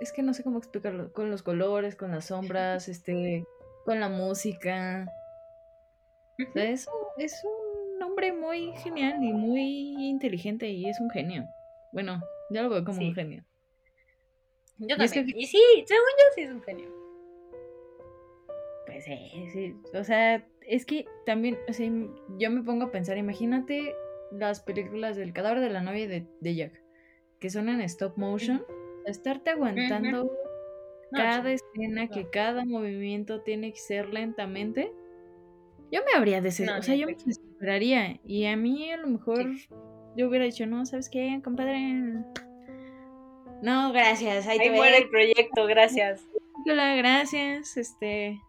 Es 0.01 0.13
que 0.13 0.23
no 0.23 0.33
sé 0.35 0.43
cómo 0.45 0.59
explicarlo, 0.59 1.13
con 1.13 1.31
los 1.31 1.43
colores, 1.43 1.97
con 1.97 2.11
las 2.13 2.27
sombras, 2.27 2.89
este, 2.89 3.45
con 3.85 4.01
la 4.01 4.09
música. 4.09 5.07
O 6.49 6.53
sea, 6.53 6.65
es, 6.71 6.87
un- 6.87 7.23
es 7.23 7.43
un 7.45 8.03
hombre 8.03 8.33
muy 8.33 8.73
genial 8.77 9.23
y 9.23 9.33
muy 9.33 10.09
inteligente 10.09 10.69
y 10.69 10.89
es 10.89 11.01
un 11.01 11.11
genio. 11.11 11.47
Bueno, 11.93 12.21
yo 12.51 12.63
lo 12.63 12.69
veo 12.71 12.85
como 12.85 12.99
Sí. 13.01 13.09
un 13.09 13.15
genio. 13.15 13.45
Yo 14.79 14.95
Y 14.97 15.03
es 15.03 15.13
también. 15.13 15.27
que- 15.37 15.41
Y 15.43 15.47
sí, 15.47 15.61
según 15.87 16.07
yo 16.19 16.25
sí 16.37 16.41
es 16.43 16.51
un 16.53 16.63
genio. 16.63 16.89
Pues 18.87 19.05
sí, 19.05 19.49
sí. 19.53 19.77
O 19.95 20.05
sea, 20.05 20.47
es 20.63 20.87
que 20.87 21.07
también, 21.27 21.59
o 21.69 21.73
sea, 21.73 21.91
yo 22.39 22.51
me 22.51 22.63
pongo 22.63 22.85
a 22.87 22.91
pensar, 22.93 23.19
imagínate 23.19 23.95
las 24.31 24.61
películas 24.61 25.17
del 25.17 25.33
cadáver 25.33 25.61
de 25.61 25.71
la 25.71 25.81
novia 25.83 26.07
de, 26.07 26.27
de 26.41 26.55
Jack, 26.55 26.83
que 27.41 27.51
son 27.51 27.69
en 27.69 27.81
stop 27.83 28.17
motion, 28.17 28.65
estarte 29.11 29.51
aguantando 29.51 30.25
No, 30.25 31.19
cada 31.19 31.53
escena, 31.53 32.05
no. 32.05 32.11
que 32.11 32.29
cada 32.31 32.65
movimiento 32.65 33.41
tiene 33.43 33.73
que 33.73 33.79
ser 33.79 34.13
lentamente. 34.13 34.93
Yo 35.91 36.01
me 36.05 36.17
habría 36.19 36.41
desesperado, 36.43 36.81
o 36.81 36.83
sea, 36.83 36.95
yo 36.97 37.07
me 37.07 37.15
de 37.15 37.25
desesperaría. 37.25 38.21
Y 38.27 38.45
a 38.47 38.57
mí 38.57 38.91
a 38.93 38.99
lo 38.99 39.07
mejor 39.07 39.47
yo 40.17 40.29
hubiera 40.29 40.45
dicho, 40.45 40.67
no, 40.67 40.85
¿sabes 40.85 41.09
qué, 41.09 41.41
compadre? 41.43 41.79
No, 43.63 43.91
gracias, 43.93 44.47
ahí, 44.47 44.59
Ahí 44.59 44.69
te 44.69 44.75
muere 44.77 44.99
el 44.99 45.09
proyecto, 45.09 45.67
gracias. 45.67 46.21
película, 46.65 46.95
gracias, 46.97 47.77
este... 47.77 48.41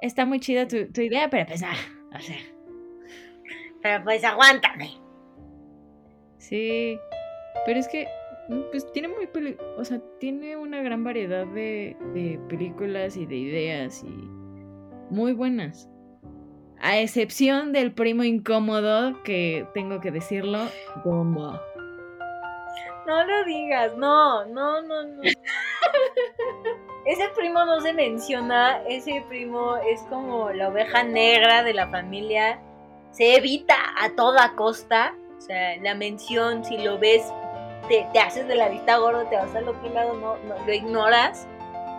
Está 0.00 0.24
muy 0.24 0.40
chida 0.40 0.66
tu, 0.66 0.90
tu 0.92 1.00
idea, 1.00 1.28
pero 1.30 1.46
pues 1.46 1.62
nada, 1.62 1.76
o 2.16 2.20
sea, 2.20 2.36
Pero 3.82 4.04
pues 4.04 4.24
aguántame. 4.24 4.90
sí. 6.38 6.98
Pero 7.66 7.78
es 7.78 7.88
que, 7.88 8.08
mm, 8.48 8.60
pues 8.70 8.90
tiene 8.92 9.08
muy 9.08 9.26
peli 9.26 9.56
o 9.76 9.84
sea, 9.84 10.00
tiene 10.18 10.56
una 10.56 10.82
gran 10.82 11.04
variedad 11.04 11.46
de, 11.46 11.96
de 12.14 12.40
películas 12.48 13.16
y 13.16 13.26
de 13.26 13.36
ideas 13.36 14.02
y 14.04 14.42
muy 15.10 15.32
buenas. 15.32 15.88
A 16.80 16.98
excepción 16.98 17.72
del 17.72 17.92
primo 17.92 18.24
incómodo, 18.24 19.22
que 19.22 19.66
tengo 19.72 20.00
que 20.00 20.10
decirlo, 20.10 20.58
Dumbo. 21.04 21.60
No 23.06 23.24
lo 23.24 23.44
digas, 23.44 23.96
no, 23.96 24.44
no, 24.46 24.82
no, 24.82 25.04
no. 25.04 25.22
Ese 27.04 27.28
primo 27.36 27.64
no 27.64 27.80
se 27.80 27.92
menciona, 27.92 28.80
ese 28.88 29.24
primo 29.28 29.76
es 29.76 30.00
como 30.02 30.50
la 30.50 30.68
oveja 30.68 31.02
negra 31.02 31.64
de 31.64 31.74
la 31.74 31.88
familia. 31.88 32.60
Se 33.10 33.34
evita 33.34 33.74
a 34.00 34.10
toda 34.14 34.54
costa. 34.54 35.12
O 35.36 35.40
sea, 35.40 35.76
la 35.78 35.96
mención, 35.96 36.64
si 36.64 36.78
lo 36.78 37.00
ves, 37.00 37.24
te, 37.88 38.18
haces 38.18 38.46
de 38.48 38.54
la 38.54 38.68
vista 38.68 38.96
gorda, 38.96 39.28
te 39.28 39.36
vas 39.36 39.54
al 39.54 39.68
otro 39.68 39.88
lado, 39.92 40.14
no, 40.14 40.36
no 40.38 40.66
lo 40.66 40.72
ignoras. 40.72 41.46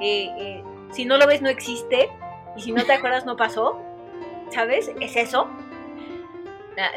Eh, 0.01 0.29
eh, 0.37 0.63
si 0.91 1.05
no 1.05 1.17
lo 1.17 1.27
ves, 1.27 1.41
no 1.41 1.49
existe. 1.49 2.09
Y 2.55 2.61
si 2.61 2.71
no 2.71 2.83
te 2.85 2.93
acuerdas, 2.93 3.25
no 3.25 3.35
pasó. 3.35 3.81
¿Sabes? 4.49 4.91
Es 5.01 5.15
eso. 5.15 5.49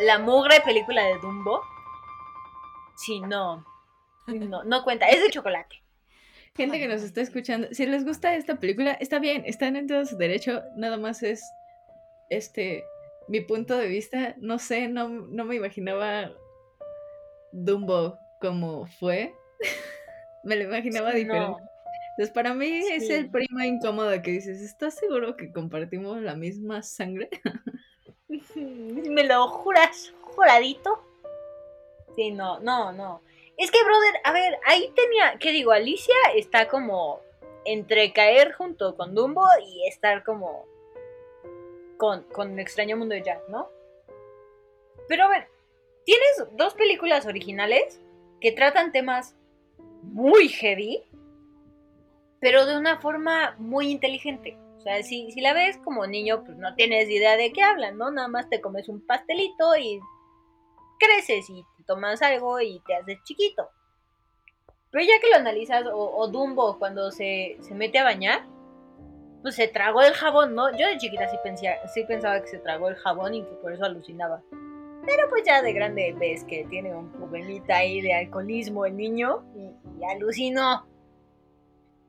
La, 0.02 0.18
mugre 0.18 0.60
película 0.60 1.04
de 1.04 1.18
Dumbo. 1.18 1.62
Sí, 2.96 3.20
no. 3.20 3.64
No, 4.26 4.64
no 4.64 4.84
cuenta. 4.84 5.06
Es 5.06 5.22
de 5.22 5.30
chocolate. 5.30 5.82
Gente 6.56 6.78
que 6.78 6.88
nos 6.88 7.02
está 7.02 7.20
escuchando, 7.20 7.68
si 7.72 7.84
les 7.84 8.04
gusta 8.04 8.34
esta 8.34 8.56
película, 8.56 8.92
está 8.92 9.18
bien, 9.18 9.42
están 9.44 9.76
en 9.76 9.86
todo 9.86 10.06
su 10.06 10.16
derecho, 10.16 10.62
nada 10.74 10.96
más 10.96 11.22
es 11.22 11.42
este 12.30 12.82
mi 13.28 13.42
punto 13.42 13.76
de 13.76 13.86
vista, 13.88 14.34
no 14.38 14.58
sé, 14.58 14.88
no, 14.88 15.08
no 15.08 15.44
me 15.44 15.56
imaginaba 15.56 16.30
Dumbo 17.52 18.18
como 18.46 18.86
fue. 18.86 19.34
me 20.44 20.56
lo 20.56 20.64
imaginaba 20.64 21.12
Sí, 21.12 21.18
diferente. 21.18 21.48
no. 21.48 21.58
Entonces, 22.10 22.32
para 22.32 22.54
mí 22.54 22.80
es 22.90 23.10
el 23.10 23.30
primo 23.30 23.60
incómodo 23.62 24.10
que 24.22 24.30
dices, 24.30 24.62
¿estás 24.62 24.94
seguro 24.94 25.36
que 25.36 25.52
compartimos 25.52 26.20
la 26.22 26.34
misma 26.34 26.82
sangre? 26.82 27.28
¿Me 28.54 29.24
lo 29.24 29.48
juras? 29.48 30.14
¿Juradito? 30.22 31.02
Sí, 32.14 32.30
no, 32.30 32.58
no, 32.60 32.92
no. 32.92 33.20
Es 33.58 33.70
que, 33.70 33.82
brother, 33.84 34.14
a 34.24 34.32
ver, 34.32 34.58
ahí 34.66 34.90
tenía, 34.94 35.36
¿qué 35.38 35.52
digo? 35.52 35.72
Alicia 35.72 36.14
está 36.34 36.68
como 36.68 37.20
entre 37.66 38.12
caer 38.14 38.52
junto 38.52 38.96
con 38.96 39.14
Dumbo 39.14 39.44
y 39.66 39.86
estar 39.86 40.24
como 40.24 40.64
con, 41.98 42.22
con 42.24 42.52
el 42.52 42.60
extraño 42.60 42.96
mundo 42.96 43.14
de 43.14 43.22
Jack, 43.22 43.46
¿no? 43.48 43.68
Pero 45.08 45.24
a 45.24 45.28
ver, 45.28 45.48
tienes 46.04 46.44
dos 46.52 46.74
películas 46.74 47.26
originales 47.26 48.00
que 48.40 48.52
tratan 48.52 48.92
temas 48.92 49.36
muy 50.02 50.48
heavy, 50.48 51.02
pero 52.40 52.66
de 52.66 52.76
una 52.78 53.00
forma 53.00 53.54
muy 53.58 53.90
inteligente. 53.90 54.58
O 54.78 54.80
sea, 54.80 55.02
si, 55.02 55.30
si 55.32 55.40
la 55.40 55.52
ves 55.52 55.78
como 55.78 56.06
niño, 56.06 56.44
pues 56.44 56.56
no 56.58 56.74
tienes 56.74 57.08
idea 57.08 57.36
de 57.36 57.52
qué 57.52 57.62
hablan, 57.62 57.98
¿no? 57.98 58.10
Nada 58.10 58.28
más 58.28 58.48
te 58.48 58.60
comes 58.60 58.88
un 58.88 59.04
pastelito 59.04 59.76
y 59.76 60.00
creces 60.98 61.50
y 61.50 61.64
tomas 61.86 62.22
algo 62.22 62.60
y 62.60 62.80
te 62.86 62.94
haces 62.94 63.18
chiquito. 63.24 63.68
Pero 64.90 65.04
ya 65.04 65.20
que 65.20 65.28
lo 65.28 65.36
analizas, 65.36 65.86
o, 65.86 66.16
o 66.16 66.28
Dumbo 66.28 66.78
cuando 66.78 67.10
se, 67.10 67.56
se 67.60 67.74
mete 67.74 67.98
a 67.98 68.04
bañar, 68.04 68.46
pues 69.42 69.54
se 69.54 69.68
tragó 69.68 70.02
el 70.02 70.12
jabón, 70.12 70.54
¿no? 70.54 70.76
Yo 70.76 70.86
de 70.86 70.98
chiquita 70.98 71.28
sí, 71.28 71.36
pensía, 71.42 71.76
sí 71.88 72.04
pensaba 72.04 72.40
que 72.40 72.48
se 72.48 72.58
tragó 72.58 72.88
el 72.88 72.96
jabón 72.96 73.34
y 73.34 73.42
que 73.42 73.54
por 73.62 73.72
eso 73.72 73.84
alucinaba. 73.84 74.42
Pero 75.06 75.30
pues 75.30 75.44
ya 75.44 75.62
de 75.62 75.72
grande 75.72 76.14
ves 76.18 76.44
que 76.44 76.66
tiene 76.68 76.94
un 76.94 77.10
problemita 77.12 77.76
ahí 77.76 78.00
de 78.00 78.12
alcoholismo 78.12 78.84
el 78.84 78.96
niño 78.96 79.44
y, 79.54 79.74
y 79.98 80.04
alucinó. 80.04 80.86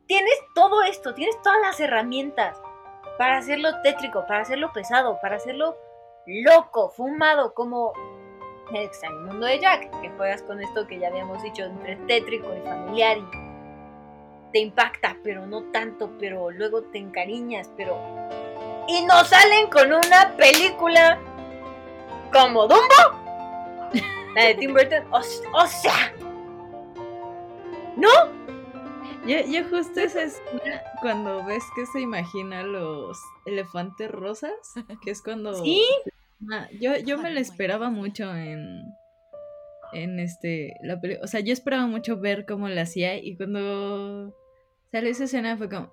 Tienes 0.07 0.39
todo 0.55 0.83
esto, 0.83 1.13
tienes 1.13 1.41
todas 1.41 1.59
las 1.61 1.79
herramientas 1.79 2.59
para 3.17 3.37
hacerlo 3.37 3.69
tétrico, 3.83 4.25
para 4.27 4.41
hacerlo 4.41 4.71
pesado, 4.73 5.19
para 5.21 5.35
hacerlo 5.37 5.77
loco, 6.25 6.89
fumado, 6.89 7.53
como 7.53 7.93
el 8.71 8.83
extraño 8.83 9.17
mundo 9.21 9.45
de 9.45 9.59
Jack, 9.59 10.01
que 10.01 10.09
juegas 10.11 10.41
con 10.43 10.61
esto 10.61 10.85
que 10.87 10.99
ya 10.99 11.07
habíamos 11.07 11.41
dicho 11.41 11.63
entre 11.63 11.95
tétrico 12.07 12.53
y 12.53 12.67
familiar 12.67 13.17
y 13.17 13.23
te 14.51 14.59
impacta, 14.59 15.17
pero 15.23 15.45
no 15.45 15.63
tanto, 15.71 16.11
pero 16.19 16.51
luego 16.51 16.83
te 16.83 16.97
encariñas, 16.97 17.69
pero... 17.75 17.97
Y 18.87 19.05
nos 19.05 19.27
salen 19.27 19.69
con 19.69 19.87
una 19.91 20.35
película 20.37 21.19
como 22.31 22.67
Dumbo, 22.67 23.99
la 24.35 24.45
de 24.45 24.55
Tim 24.55 24.73
Burton, 24.73 25.05
o, 25.11 25.17
o 25.17 25.67
sea... 25.67 26.13
¿No? 27.95 28.09
Yo, 29.25 29.39
yo 29.47 29.67
justo 29.69 29.99
esa 29.99 30.23
escena 30.23 30.83
cuando 31.01 31.43
ves 31.43 31.63
que 31.75 31.85
se 31.87 31.99
imagina 32.01 32.63
los 32.63 33.19
elefantes 33.45 34.11
rosas, 34.11 34.51
que 35.03 35.11
es 35.11 35.21
cuando... 35.21 35.53
Sí, 35.55 35.85
Ah, 36.51 36.67
yo, 36.79 36.95
yo 36.97 37.17
me 37.17 37.31
la 37.31 37.39
esperaba 37.39 37.89
mucho 37.89 38.31
en, 38.35 38.83
en 39.91 40.19
este, 40.19 40.75
la 40.83 41.01
peli- 41.01 41.17
o 41.23 41.25
sea, 41.25 41.39
yo 41.39 41.51
esperaba 41.51 41.87
mucho 41.87 42.17
ver 42.17 42.45
cómo 42.45 42.69
la 42.69 42.83
hacía 42.83 43.17
y 43.17 43.35
cuando 43.35 44.35
salió 44.91 45.09
esa 45.09 45.23
escena 45.23 45.57
fue 45.57 45.67
como, 45.67 45.89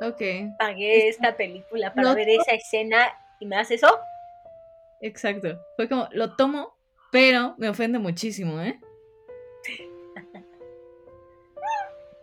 ok, 0.00 0.22
pagué 0.56 1.08
esta 1.08 1.36
película 1.36 1.92
para 1.92 2.10
No, 2.10 2.14
ver 2.14 2.28
esa 2.28 2.52
escena 2.52 3.08
y 3.42 3.46
me 3.46 3.56
haces 3.56 3.82
eso. 3.82 4.00
exacto, 5.00 5.58
fue 5.74 5.88
como, 5.88 6.08
lo 6.12 6.36
tomo, 6.36 6.76
pero 7.10 7.56
me 7.58 7.68
ofende 7.68 7.98
muchísimo, 7.98 8.60
¿eh? 8.60 8.78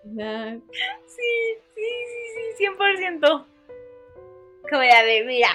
Sí, 0.02 1.58
sí, 1.76 1.92
sí, 2.08 2.56
sí, 2.58 2.66
100%. 2.66 3.46
Como 4.70 4.82
de, 4.82 4.92
a 4.92 5.04
ver, 5.04 5.26
mira, 5.26 5.50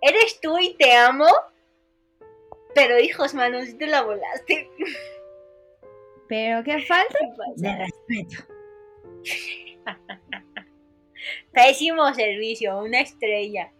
eres 0.00 0.38
tú 0.40 0.58
y 0.58 0.74
te 0.74 0.92
amo, 0.92 1.26
pero 2.74 3.00
hijos, 3.00 3.34
mano, 3.34 3.62
si 3.62 3.74
te 3.74 3.86
la 3.86 4.02
volaste. 4.02 4.70
pero 6.28 6.62
qué 6.62 6.78
falta 6.82 7.18
de 7.56 7.76
respeto. 7.76 8.44
Pésimo 11.52 12.14
servicio, 12.14 12.78
una 12.78 13.00
estrella. 13.00 13.73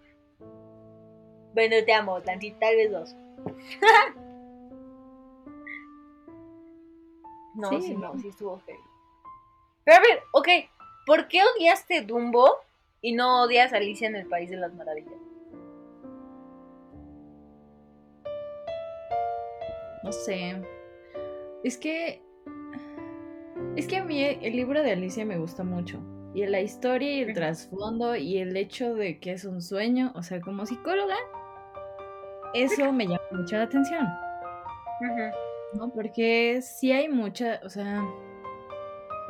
Bueno, 1.55 1.77
te 1.85 1.93
amo, 1.93 2.21
tantito, 2.21 2.59
tal 2.59 2.77
vez 2.77 2.91
dos. 2.91 3.15
no, 7.55 7.69
Sí, 7.69 7.83
sí, 7.83 7.95
no, 7.95 8.19
sí 8.19 8.29
estuvo 8.29 8.59
feo. 8.59 8.81
Pero 9.85 9.99
a 9.99 10.01
ver, 10.01 10.23
ok, 10.33 10.49
¿por 11.07 11.29
qué 11.29 11.43
odiaste 11.45 12.01
Dumbo 12.03 12.57
y 13.01 13.13
no 13.13 13.43
odias 13.43 13.73
Alicia 13.73 14.09
en 14.09 14.17
el 14.17 14.27
País 14.27 14.51
de 14.51 14.57
las 14.57 14.75
Maravillas? 14.75 15.15
No 20.03 20.13
sé. 20.13 20.61
Es 21.63 21.79
que. 21.79 22.21
Es 23.77 23.87
que 23.87 23.99
a 23.99 24.05
mí 24.05 24.23
el 24.23 24.57
libro 24.57 24.83
de 24.83 24.93
Alicia 24.93 25.25
me 25.25 25.39
gusta 25.39 25.63
mucho. 25.63 26.01
Y 26.35 26.45
la 26.47 26.61
historia 26.61 27.13
y 27.13 27.21
el 27.21 27.33
trasfondo 27.33 28.17
y 28.17 28.39
el 28.39 28.57
hecho 28.57 28.95
de 28.95 29.21
que 29.21 29.31
es 29.33 29.45
un 29.45 29.63
sueño, 29.63 30.13
o 30.17 30.25
sea, 30.25 30.41
como 30.41 30.67
psicóloga, 30.67 31.15
eso 32.55 32.93
me 32.93 33.07
llama 33.07 33.21
mucho 33.33 33.57
la 33.57 33.65
atención, 33.65 34.07
¿no? 35.75 35.91
Porque 35.91 36.61
sí 36.63 36.93
hay 36.93 37.09
mucha, 37.09 37.61
o 37.65 37.69
sea, 37.69 38.05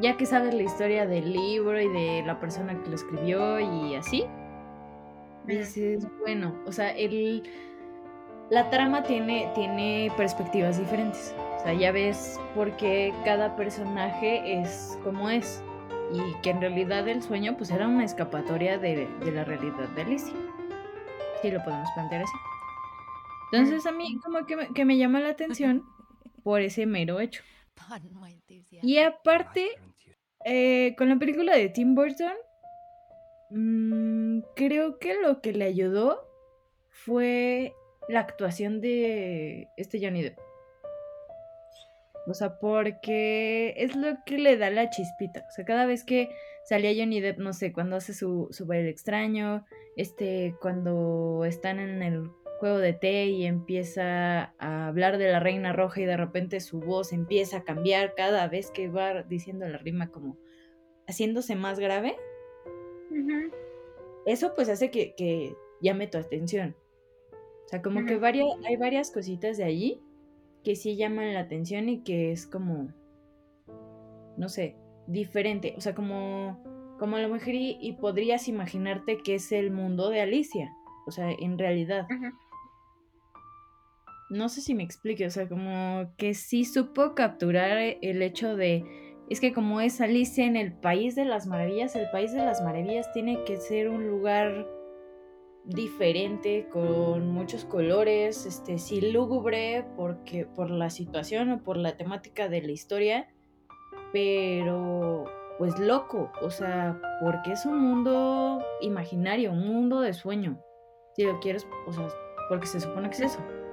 ya 0.01 0.17
que 0.17 0.27
sabes 0.27 0.55
la 0.55 0.63
historia 0.63 1.07
del 1.07 1.33
libro 1.33 1.81
y 1.81 1.89
de 1.89 2.23
la 2.27 2.39
persona 2.39 2.81
que 2.83 2.91
lo 2.91 2.97
escribió 2.97 3.61
y 3.61 3.95
así, 3.97 4.27
dices, 5.47 6.07
bueno, 6.21 6.55
o 6.67 6.73
sea, 6.73 6.91
el, 6.91 7.43
la 8.51 8.71
trama 8.71 9.03
tiene, 9.03 9.51
tiene 9.55 10.13
perspectivas 10.17 10.79
diferentes. 10.79 11.35
O 11.57 11.61
sea, 11.61 11.73
ya 11.73 11.93
ves 11.93 12.39
por 12.55 12.77
qué 12.77 13.13
cada 13.25 13.57
personaje 13.57 14.61
es 14.61 14.99
como 15.03 15.31
es. 15.31 15.63
Y 16.13 16.35
que 16.43 16.51
en 16.51 16.61
realidad 16.61 17.09
el 17.09 17.23
sueño 17.23 17.57
pues 17.57 17.71
era 17.71 17.89
una 17.89 18.05
escapatoria 18.05 18.79
de, 18.79 19.09
de 19.25 19.33
la 19.33 19.45
realidad 19.45 19.89
de 19.97 20.03
Alicia. 20.03 20.35
Sí, 21.41 21.51
lo 21.51 21.63
podemos 21.65 21.89
plantear 21.95 22.23
así. 22.23 22.54
Entonces 23.55 23.87
a 23.87 23.93
mí 23.93 24.19
como 24.25 24.47
que 24.47 24.57
me, 24.57 24.69
que 24.73 24.85
me 24.85 24.97
llama 24.97 25.21
la 25.21 25.31
atención 25.31 25.85
por 26.43 26.61
ese 26.61 26.87
mero 26.87 27.21
hecho. 27.21 27.43
Y 28.83 28.99
aparte, 28.99 29.69
eh, 30.45 30.95
con 30.97 31.09
la 31.09 31.17
película 31.17 31.57
de 31.57 31.69
Tim 31.69 31.95
Burton, 31.95 32.35
mm, 33.51 34.41
creo 34.55 34.99
que 34.99 35.15
lo 35.21 35.41
que 35.41 35.53
le 35.53 35.65
ayudó 35.65 36.29
fue 36.91 37.75
la 38.09 38.21
actuación 38.21 38.81
de 38.81 39.69
este 39.77 39.99
Johnny 40.01 40.23
Depp. 40.23 40.39
O 42.27 42.35
sea, 42.35 42.59
porque 42.59 43.75
es 43.77 43.97
lo 43.97 44.17
que 44.25 44.39
le 44.39 44.57
da 44.57 44.71
la 44.71 44.89
chispita. 44.91 45.45
O 45.49 45.51
sea, 45.51 45.65
cada 45.65 45.85
vez 45.87 46.05
que 46.05 46.31
salía 46.65 46.95
Johnny 46.97 47.21
Depp, 47.21 47.39
no 47.39 47.53
sé, 47.53 47.73
cuando 47.73 47.97
hace 47.97 48.15
su, 48.15 48.49
su 48.51 48.67
baile 48.67 48.89
extraño, 48.89 49.67
este, 49.97 50.55
cuando 50.61 51.45
están 51.45 51.79
en 51.79 52.03
el 52.03 52.31
juego 52.59 52.79
de 52.79 52.93
té 52.93 53.27
y 53.27 53.45
empieza 53.45 54.55
a 54.59 54.89
hablar 54.89 55.19
de 55.19 55.31
la 55.31 55.41
reina 55.41 55.73
roja 55.73 56.01
y 56.01 56.05
de 56.05 56.17
repente 56.17 56.61
su 56.61 56.81
voz 56.81 57.13
empieza 57.13 57.59
a 57.59 57.65
cambiar 57.65 58.15
cada 58.15 58.49
vez 58.49 58.71
que 58.71 58.89
va 58.89 59.23
diciendo 59.23 59.69
la 59.69 59.79
rima 59.79 60.11
como 60.11 60.39
haciéndose 61.07 61.55
más 61.57 61.79
grave. 61.79 62.17
Eso 64.27 64.55
pues 64.55 64.69
hace 64.69 64.91
que, 64.91 65.55
llame 65.81 66.07
tu 66.07 66.19
atención. 66.19 66.75
O 67.67 67.69
sea, 67.69 67.83
como 67.83 68.05
que 68.05 68.17
varias, 68.17 68.47
hay 68.67 68.77
varias 68.77 69.11
cositas 69.11 69.57
de 69.57 69.65
allí 69.65 70.01
que 70.63 70.77
sí 70.77 70.97
llaman 70.97 71.35
la 71.35 71.41
atención 71.41 71.89
y 71.89 72.03
que 72.03 72.33
es 72.33 72.47
como, 72.47 72.89
no 74.37 74.49
sé, 74.49 74.77
diferente. 75.07 75.75
O 75.77 75.81
sea, 75.81 75.95
como, 75.95 76.63
como 76.99 77.17
a 77.17 77.21
lo 77.21 77.29
mejor 77.29 77.55
y, 77.55 77.97
podrías 78.01 78.49
imaginarte 78.49 79.19
que 79.19 79.37
es 79.37 79.53
el 79.53 79.71
mundo 79.71 80.09
de 80.09 80.23
Alicia. 80.23 80.73
O 81.07 81.11
sea, 81.11 81.31
en 81.31 81.59
realidad. 81.59 82.07
No 84.35 84.49
sé 84.49 84.63
si 84.63 84.75
me 84.75 84.83
explique, 84.83 85.25
o 85.25 85.31
sea, 85.31 85.49
como 85.49 86.13
que 86.17 86.35
sí 86.35 86.65
supo 86.65 87.15
capturar 87.15 87.79
el 87.79 88.21
hecho 88.21 88.57
de, 88.57 88.85
es 89.31 89.39
que 89.39 89.53
como 89.53 89.81
es 89.81 90.01
Alicia 90.01 90.45
en 90.45 90.57
el 90.57 90.73
País 90.73 91.15
de 91.15 91.25
las 91.25 91.47
Maravillas, 91.47 91.95
el 91.95 92.11
País 92.11 92.33
de 92.33 92.45
las 92.45 92.61
Maravillas 92.61 93.13
tiene 93.13 93.45
que 93.45 93.59
ser 93.59 93.89
un 93.89 94.09
lugar 94.09 94.67
diferente, 95.67 96.69
con 96.73 97.31
muchos 97.31 97.65
colores, 97.65 98.45
este, 98.45 98.79
sí 98.79 99.13
lúgubre 99.13 99.87
porque, 99.97 100.47
por 100.47 100.69
la 100.69 100.91
situación 100.91 101.53
o 101.53 101.63
por 101.63 101.77
la 101.77 101.97
temática 101.97 102.49
de 102.49 102.61
la 102.61 102.73
historia, 102.73 103.29
pero 104.13 105.27
pues 105.59 105.79
loco, 105.79 106.33
o 106.43 106.51
sea, 106.51 107.01
porque 107.23 107.53
es 107.53 107.65
un 107.67 107.79
mundo 107.79 108.65
imaginario, 108.81 109.53
un 109.53 109.65
mundo 109.65 110.01
de 110.01 110.13
sueño, 110.13 110.59
si 111.15 111.23
lo 111.23 111.39
quieres, 111.39 111.69
o 111.87 111.93
sea, 111.93 112.09
porque 112.49 112.67
se 112.67 112.81
supone 112.81 113.11
que 113.11 113.15
es 113.15 113.21
eso. 113.21 113.64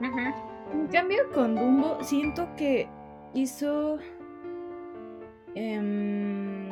En 0.00 0.88
cambio, 0.88 1.30
con 1.32 1.54
Dumbo 1.54 1.98
siento 2.02 2.48
que 2.56 2.88
hizo 3.32 3.98
em, 5.54 6.68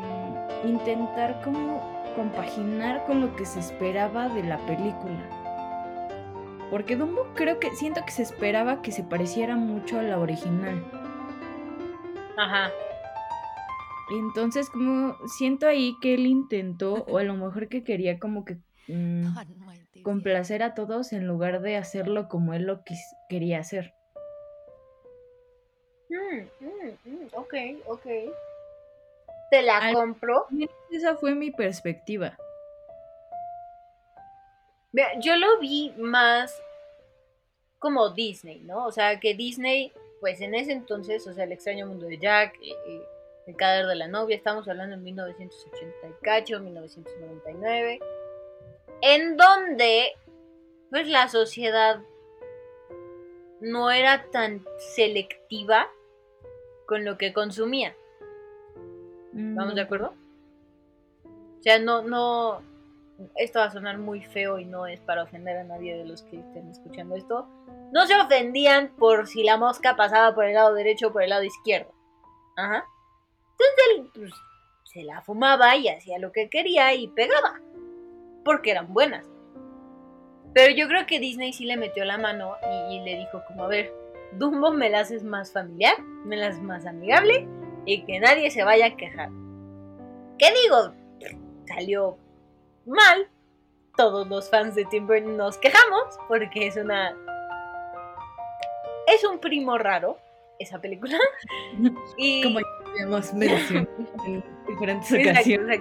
intentar 0.64 1.42
como 1.42 1.80
compaginar 2.16 3.04
con 3.06 3.20
lo 3.20 3.34
que 3.36 3.44
se 3.44 3.60
esperaba 3.60 4.28
de 4.28 4.42
la 4.42 4.58
película. 4.66 5.28
Porque 6.70 6.96
Dumbo 6.96 7.26
creo 7.34 7.58
que 7.58 7.70
siento 7.76 8.04
que 8.04 8.12
se 8.12 8.22
esperaba 8.22 8.82
que 8.82 8.92
se 8.92 9.02
pareciera 9.02 9.56
mucho 9.56 9.98
a 9.98 10.02
la 10.02 10.18
original. 10.18 10.82
Ajá. 12.36 12.70
Entonces 14.10 14.68
como 14.68 15.16
siento 15.26 15.66
ahí 15.66 15.96
que 16.00 16.14
él 16.14 16.26
intentó, 16.26 17.04
o 17.08 17.18
a 17.18 17.22
lo 17.22 17.34
mejor 17.34 17.68
que 17.68 17.84
quería 17.84 18.18
como 18.18 18.44
que 18.44 18.58
mm, 18.88 19.26
complacer 20.02 20.62
a 20.62 20.74
todos 20.74 21.12
en 21.12 21.26
lugar 21.26 21.60
de 21.60 21.76
hacerlo 21.76 22.28
como 22.28 22.54
él 22.54 22.64
lo 22.64 22.82
quería 23.28 23.58
hacer. 23.58 23.94
Mm, 26.08 26.42
mm, 26.60 27.28
ok, 27.34 27.54
ok 27.86 28.06
te 29.52 29.60
la 29.60 29.92
compro. 29.92 30.46
Esa 30.90 31.14
fue 31.16 31.34
mi 31.34 31.50
perspectiva. 31.50 32.38
Yo 35.20 35.36
lo 35.36 35.58
vi 35.60 35.92
más 35.98 36.58
como 37.78 38.08
Disney, 38.08 38.60
¿no? 38.60 38.86
O 38.86 38.92
sea, 38.92 39.20
que 39.20 39.34
Disney, 39.34 39.92
pues 40.22 40.40
en 40.40 40.54
ese 40.54 40.72
entonces, 40.72 41.26
o 41.26 41.34
sea, 41.34 41.44
el 41.44 41.52
extraño 41.52 41.86
mundo 41.86 42.06
de 42.06 42.16
Jack, 42.16 42.54
eh, 42.62 42.72
eh, 42.86 43.02
el 43.46 43.56
cadáver 43.56 43.88
de 43.88 43.96
la 43.96 44.08
novia, 44.08 44.36
estamos 44.36 44.66
hablando 44.68 44.94
en 44.94 45.02
1988, 45.02 46.60
1999, 46.60 48.00
en 49.02 49.36
donde, 49.36 50.12
pues 50.90 51.08
la 51.08 51.28
sociedad 51.28 52.00
no 53.60 53.90
era 53.90 54.30
tan 54.30 54.64
selectiva 54.94 55.88
con 56.86 57.04
lo 57.04 57.18
que 57.18 57.32
consumía. 57.32 57.94
¿Vamos 59.32 59.74
de 59.74 59.80
acuerdo? 59.80 60.14
O 61.24 61.62
sea, 61.62 61.78
no, 61.78 62.02
no, 62.02 62.60
esto 63.36 63.60
va 63.60 63.66
a 63.66 63.70
sonar 63.70 63.98
muy 63.98 64.22
feo 64.22 64.58
y 64.58 64.64
no 64.64 64.86
es 64.86 65.00
para 65.00 65.22
ofender 65.22 65.56
a 65.56 65.64
nadie 65.64 65.96
de 65.96 66.04
los 66.04 66.22
que 66.22 66.38
estén 66.38 66.68
escuchando 66.70 67.16
esto. 67.16 67.46
No 67.92 68.06
se 68.06 68.16
ofendían 68.16 68.94
por 68.96 69.26
si 69.26 69.42
la 69.42 69.56
mosca 69.56 69.96
pasaba 69.96 70.34
por 70.34 70.44
el 70.44 70.54
lado 70.54 70.74
derecho 70.74 71.08
o 71.08 71.12
por 71.12 71.22
el 71.22 71.30
lado 71.30 71.44
izquierdo. 71.44 71.92
Ajá. 72.56 72.84
Entonces 73.52 73.84
él 73.90 74.10
pues, 74.14 74.32
se 74.84 75.02
la 75.02 75.22
fumaba 75.22 75.76
y 75.76 75.88
hacía 75.88 76.18
lo 76.18 76.32
que 76.32 76.50
quería 76.50 76.94
y 76.94 77.08
pegaba. 77.08 77.60
Porque 78.44 78.70
eran 78.70 78.92
buenas. 78.92 79.26
Pero 80.54 80.74
yo 80.74 80.86
creo 80.88 81.06
que 81.06 81.18
Disney 81.18 81.52
sí 81.52 81.64
le 81.64 81.76
metió 81.76 82.04
la 82.04 82.18
mano 82.18 82.56
y, 82.90 82.96
y 82.96 83.00
le 83.04 83.18
dijo 83.18 83.42
como, 83.46 83.64
a 83.64 83.68
ver, 83.68 83.92
Dumbo 84.32 84.70
me 84.70 84.90
la 84.90 85.00
haces 85.00 85.24
más 85.24 85.52
familiar, 85.52 86.00
me 86.24 86.36
la 86.36 86.48
haces 86.48 86.62
más 86.62 86.86
amigable 86.86 87.46
y 87.84 88.04
que 88.04 88.20
nadie 88.20 88.50
se 88.50 88.64
vaya 88.64 88.86
a 88.86 88.96
quejar. 88.96 89.30
¿Qué 90.38 90.52
digo? 90.62 90.92
Salió 91.66 92.18
mal. 92.86 93.28
Todos 93.96 94.26
los 94.26 94.48
fans 94.48 94.74
de 94.74 94.86
Tim 94.86 95.06
Burton 95.06 95.36
nos 95.36 95.58
quejamos 95.58 96.18
porque 96.28 96.66
es 96.66 96.76
una... 96.76 97.14
Es 99.06 99.22
un 99.24 99.38
primo 99.38 99.76
raro 99.76 100.18
esa 100.58 100.80
película. 100.80 101.18
y... 102.16 102.42
Como 102.42 102.60
ya 102.60 102.66
habíamos 102.90 103.34
mencionado 103.34 103.88
en 104.26 104.44
diferentes 104.66 105.12
ocasiones. 105.30 105.80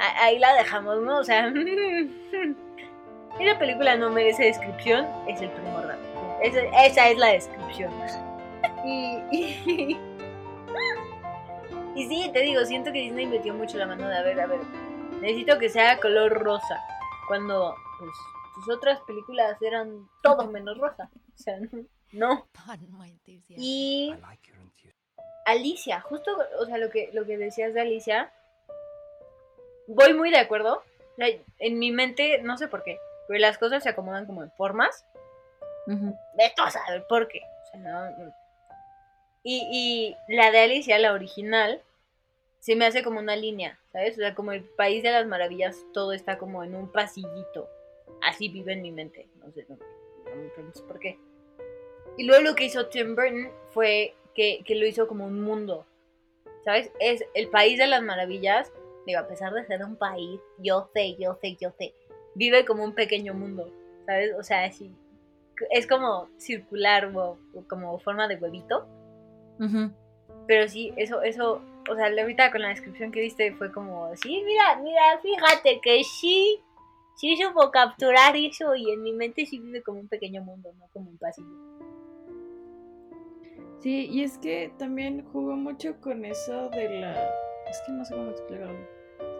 Ahí 0.00 0.38
la 0.38 0.54
dejamos, 0.54 1.02
¿no? 1.02 1.18
O 1.18 1.24
sea, 1.24 1.52
esa 3.40 3.58
película 3.58 3.96
no 3.96 4.10
merece 4.10 4.44
descripción, 4.44 5.06
es 5.26 5.40
el 5.40 5.50
primo 5.50 5.80
raro. 5.80 6.00
esa 6.42 7.08
es 7.08 7.18
la 7.18 7.28
descripción. 7.28 7.92
Y, 8.84 9.96
y, 11.94 12.08
sí, 12.08 12.30
te 12.32 12.40
digo, 12.40 12.64
siento 12.64 12.92
que 12.92 13.00
Disney 13.00 13.26
metió 13.26 13.54
mucho 13.54 13.76
la 13.76 13.86
mano 13.86 14.08
de, 14.08 14.16
a 14.16 14.22
ver, 14.22 14.40
a 14.40 14.46
ver, 14.46 14.60
necesito 15.20 15.58
que 15.58 15.68
sea 15.68 15.98
color 15.98 16.32
rosa. 16.32 16.80
Cuando 17.26 17.74
pues, 17.98 18.10
sus 18.54 18.74
otras 18.74 19.00
películas 19.00 19.60
eran 19.60 20.08
todo 20.22 20.50
menos 20.50 20.78
rosa. 20.78 21.10
O 21.34 21.38
sea, 21.38 21.58
no. 22.12 22.48
Y 23.48 24.14
Alicia, 25.44 26.00
justo, 26.00 26.30
o 26.60 26.66
sea, 26.66 26.78
lo 26.78 26.90
que, 26.90 27.10
lo 27.12 27.24
que 27.24 27.36
decías 27.36 27.74
de 27.74 27.80
Alicia, 27.80 28.32
voy 29.88 30.14
muy 30.14 30.30
de 30.30 30.38
acuerdo. 30.38 30.82
En 31.58 31.80
mi 31.80 31.90
mente, 31.90 32.40
no 32.42 32.56
sé 32.56 32.68
por 32.68 32.84
qué, 32.84 32.98
pero 33.26 33.40
las 33.40 33.58
cosas 33.58 33.82
se 33.82 33.88
acomodan 33.88 34.26
como 34.26 34.44
en 34.44 34.52
formas. 34.52 35.04
De 35.86 36.52
a 36.56 36.70
saber 36.70 37.04
por 37.08 37.26
qué. 37.28 37.40
O 37.40 37.70
sea, 37.70 37.80
no, 37.80 38.32
y, 39.50 40.14
la 40.28 40.50
de 40.50 40.58
Alicia, 40.58 40.98
la 40.98 41.12
original, 41.12 41.82
se 42.58 42.76
me 42.76 42.84
hace 42.84 43.02
como 43.02 43.18
una 43.20 43.36
línea, 43.36 43.78
¿sabes? 43.92 44.14
O 44.18 44.20
sea, 44.20 44.34
como 44.34 44.52
el 44.52 44.62
País 44.62 45.02
de 45.02 45.10
las 45.10 45.26
Maravillas, 45.26 45.86
todo 45.94 46.12
está 46.12 46.36
como 46.36 46.62
en 46.64 46.74
un 46.74 46.92
pasillito. 46.92 47.68
Así 48.22 48.48
vive 48.48 48.74
en 48.74 48.82
mi 48.82 48.90
mente. 48.90 49.26
No 49.38 49.50
sé, 49.52 49.64
no, 49.68 49.76
me 50.36 50.48
preguntes 50.50 50.82
por 50.82 50.98
qué. 50.98 51.18
Y 52.16 52.24
luego 52.24 52.42
lo 52.42 52.54
que 52.54 52.64
hizo 52.64 52.88
Tim 52.88 53.14
Burton 53.14 53.50
fue 53.72 54.14
que, 54.34 54.62
lo 54.68 54.86
hizo 54.86 55.08
como 55.08 55.24
un 55.24 55.40
mundo. 55.40 55.86
¿Sabes? 56.64 56.90
Es 57.00 57.24
el 57.34 57.48
País 57.48 57.78
de 57.78 57.86
las 57.86 58.02
Maravillas. 58.02 58.70
Digo, 59.08 59.20
a 59.20 59.26
pesar 59.26 59.52
de 59.52 59.64
ser 59.66 59.84
un 59.84 59.96
país, 59.96 60.40
yo 60.58 60.88
sé, 60.94 61.16
yo 61.18 61.36
sé, 61.40 61.56
yo 61.60 61.72
sé. 61.78 61.94
Vive 62.36 62.64
como 62.64 62.84
un 62.84 62.94
pequeño 62.94 63.34
mundo. 63.34 63.68
¿Sabes? 64.06 64.34
O 64.38 64.42
sea, 64.42 64.64
así. 64.64 64.94
Es 65.70 65.86
como 65.86 66.28
circular 66.38 67.10
o 67.16 67.38
como 67.68 67.98
forma 67.98 68.28
de 68.28 68.36
huevito 68.36 68.86
pero 70.46 70.68
sí, 70.68 70.92
eso, 70.96 71.22
eso, 71.22 71.60
o 71.90 71.94
sea, 71.94 72.06
ahorita 72.06 72.50
con 72.50 72.62
la 72.62 72.68
descripción 72.68 73.12
que 73.12 73.20
diste 73.20 73.52
fue 73.52 73.70
como, 73.70 74.14
sí, 74.16 74.42
mira, 74.44 74.80
mira, 74.82 75.18
fíjate 75.20 75.80
que 75.82 76.02
sí, 76.04 76.60
sí 77.16 77.36
supo 77.36 77.70
capturar 77.70 78.34
eso 78.36 78.74
y 78.74 78.90
en 78.90 79.02
mi 79.02 79.12
mente 79.12 79.44
sí 79.44 79.58
vive 79.58 79.82
como 79.82 80.00
un 80.00 80.08
pequeño 80.08 80.42
mundo, 80.42 80.72
no 80.78 80.88
como 80.92 81.10
un 81.10 81.18
pasillo. 81.18 81.48
Sí, 83.80 84.08
y 84.10 84.22
es 84.22 84.38
que 84.38 84.72
también 84.78 85.24
jugó 85.32 85.54
mucho 85.54 86.00
con 86.00 86.24
eso 86.24 86.68
de 86.70 87.00
la... 87.00 87.30
Es 87.68 87.80
que 87.86 87.92
no 87.92 88.04
sé 88.04 88.14
cómo 88.14 88.30
explicarlo. 88.30 88.97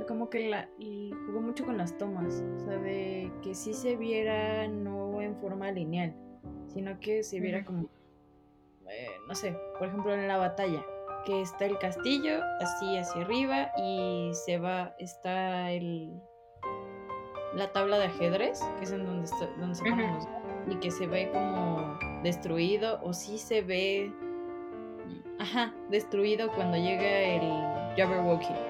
Como 0.08 0.30
que 0.30 0.48
la... 0.48 0.68
y 0.78 1.12
jugó 1.26 1.40
mucho 1.40 1.64
con 1.64 1.76
las 1.76 1.96
tomas. 1.98 2.42
O 2.56 2.60
sea, 2.60 2.78
de 2.78 3.30
que 3.42 3.54
sí 3.54 3.74
se 3.74 3.96
viera 3.96 4.66
no 4.66 5.20
en 5.20 5.36
forma 5.36 5.70
lineal, 5.70 6.14
sino 6.68 6.98
que 6.98 7.22
se 7.22 7.38
viera 7.38 7.64
como... 7.64 7.88
eh, 8.88 9.10
no 9.28 9.34
sé, 9.34 9.54
por 9.78 9.88
ejemplo 9.88 10.14
en 10.14 10.26
la 10.26 10.38
batalla, 10.38 10.82
que 11.26 11.42
está 11.42 11.66
el 11.66 11.78
castillo 11.78 12.42
así 12.60 12.96
hacia 12.96 13.22
arriba 13.22 13.70
y 13.76 14.30
se 14.32 14.58
va, 14.58 14.94
está 14.98 15.70
el... 15.70 16.10
La 17.54 17.72
tabla 17.72 17.98
de 17.98 18.06
ajedrez, 18.06 18.60
que 18.78 18.84
es 18.84 18.92
en 18.92 19.04
donde, 19.04 19.24
está, 19.24 19.46
donde 19.58 19.74
se 19.74 19.82
ponen 19.82 20.14
los 20.14 20.28
y 20.70 20.76
que 20.76 20.90
se 20.90 21.06
ve 21.06 21.30
como 21.32 21.98
destruido 22.22 23.00
o 23.02 23.12
sí 23.12 23.38
se 23.38 23.62
ve 23.62 24.12
ajá 25.38 25.72
destruido 25.90 26.52
cuando 26.52 26.76
llega 26.76 27.20
el 27.20 27.96
Jabberwocky 27.96 28.67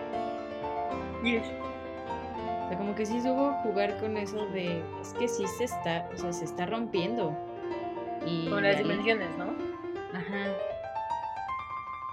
Yes. 1.22 1.46
o 1.46 2.68
sea 2.68 2.78
como 2.78 2.94
que 2.94 3.04
sí 3.07 3.20
supo 3.20 3.52
jugar 3.62 3.98
con 4.00 4.16
eso 4.16 4.46
de 4.46 4.83
es 5.00 5.12
que 5.14 5.26
sí 5.28 5.46
se 5.46 5.64
está 5.64 6.09
o 6.12 6.16
sea 6.16 6.33
se 6.33 6.44
está 6.44 6.66
rompiendo 6.66 7.37
y 8.26 8.48
Con 8.50 8.62
las 8.62 8.76
ahí- 8.76 8.83
dimensiones, 8.83 9.31
¿no? 9.37 9.44
ajá 10.16 10.46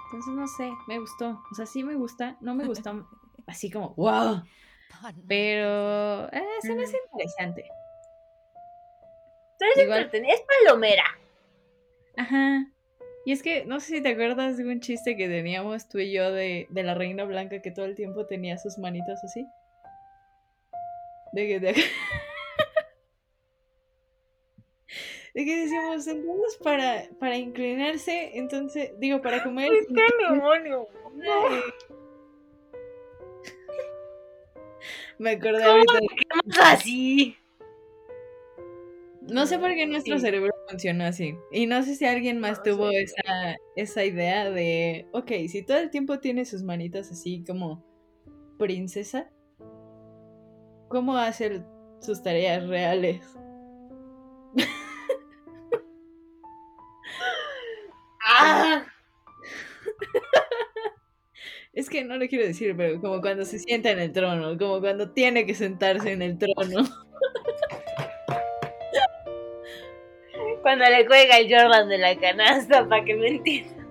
entonces 0.06 0.34
no 0.34 0.46
sé 0.48 0.72
me 0.88 0.98
gustó 0.98 1.40
o 1.50 1.54
sea 1.54 1.66
sí 1.66 1.82
me 1.84 1.94
gusta 1.94 2.36
no 2.40 2.54
me 2.54 2.64
gustó 2.64 3.06
así 3.46 3.70
como 3.70 3.94
wow 3.96 4.42
pero 5.28 6.28
eh, 6.32 6.42
se 6.62 6.74
me 6.74 6.84
hace 6.84 6.96
interesante 7.12 7.68
Pero 9.58 9.72
es 9.72 9.78
Igual- 9.82 10.10
es 10.12 10.42
palomera. 10.64 11.04
Ajá. 12.16 12.66
Y 13.26 13.32
es 13.32 13.42
que, 13.42 13.64
no 13.64 13.80
sé 13.80 13.96
si 13.96 14.00
te 14.02 14.10
acuerdas 14.10 14.56
de 14.56 14.64
un 14.64 14.78
chiste 14.78 15.16
que 15.16 15.26
teníamos 15.28 15.88
tú 15.88 15.98
y 15.98 16.12
yo 16.12 16.30
de, 16.30 16.68
de 16.70 16.82
la 16.84 16.94
reina 16.94 17.24
blanca 17.24 17.60
que 17.60 17.72
todo 17.72 17.84
el 17.84 17.96
tiempo 17.96 18.24
tenía 18.24 18.56
sus 18.56 18.78
manitas 18.78 19.24
así. 19.24 19.44
De 21.32 21.48
que, 21.48 21.58
de, 21.58 21.72
de 25.34 25.44
que 25.44 25.56
decíamos, 25.56 26.06
entonces 26.06 26.56
para, 26.62 27.02
para 27.18 27.36
inclinarse, 27.36 28.38
entonces, 28.38 28.92
digo, 29.00 29.20
para 29.20 29.42
comer. 29.42 29.70
¡Qué 29.92 30.04
demonio! 30.30 30.86
Me 35.18 35.30
acordé 35.30 35.64
ahorita. 35.64 35.94
de- 35.94 36.06
¿Qué 36.06 36.24
más 36.44 36.58
así? 36.74 37.36
No 39.28 39.46
sé 39.46 39.58
por 39.58 39.74
qué 39.74 39.86
nuestro 39.86 40.16
Sí. 40.16 40.20
cerebro 40.20 40.52
funcionó 40.68 41.04
así. 41.04 41.34
Y 41.50 41.66
no 41.66 41.82
sé 41.82 41.94
si 41.96 42.04
alguien 42.06 42.38
más 42.40 42.58
No 42.58 42.64
tuvo 42.64 42.90
esa, 42.90 43.56
esa 43.76 44.04
idea 44.04 44.50
de, 44.50 45.08
ok, 45.12 45.30
si 45.48 45.64
todo 45.64 45.78
el 45.78 45.90
tiempo 45.90 46.20
tiene 46.20 46.44
sus 46.44 46.62
manitas 46.62 47.10
así 47.10 47.42
como 47.46 47.84
princesa, 48.58 49.30
¿cómo 50.88 51.16
hace 51.16 51.62
sus 52.00 52.22
tareas 52.22 52.66
reales? 52.68 53.20
¡Ah! 58.20 58.86
Es 61.72 61.90
que 61.90 62.04
no 62.04 62.16
lo 62.16 62.26
quiero 62.28 62.46
decir, 62.46 62.74
pero 62.76 63.00
como 63.00 63.20
cuando 63.20 63.44
se 63.44 63.58
sienta 63.58 63.90
en 63.90 63.98
el 63.98 64.12
trono, 64.12 64.56
como 64.58 64.80
cuando 64.80 65.12
tiene 65.12 65.46
que 65.46 65.54
sentarse 65.54 66.12
en 66.12 66.22
el 66.22 66.38
trono. 66.38 66.84
Cuando 70.66 70.84
le 70.84 71.06
cuelga 71.06 71.36
el 71.38 71.48
Jordan 71.48 71.88
de 71.88 71.96
la 71.96 72.16
canasta, 72.18 72.88
para 72.88 73.04
que 73.04 73.14
me 73.14 73.28
entiendan. 73.28 73.86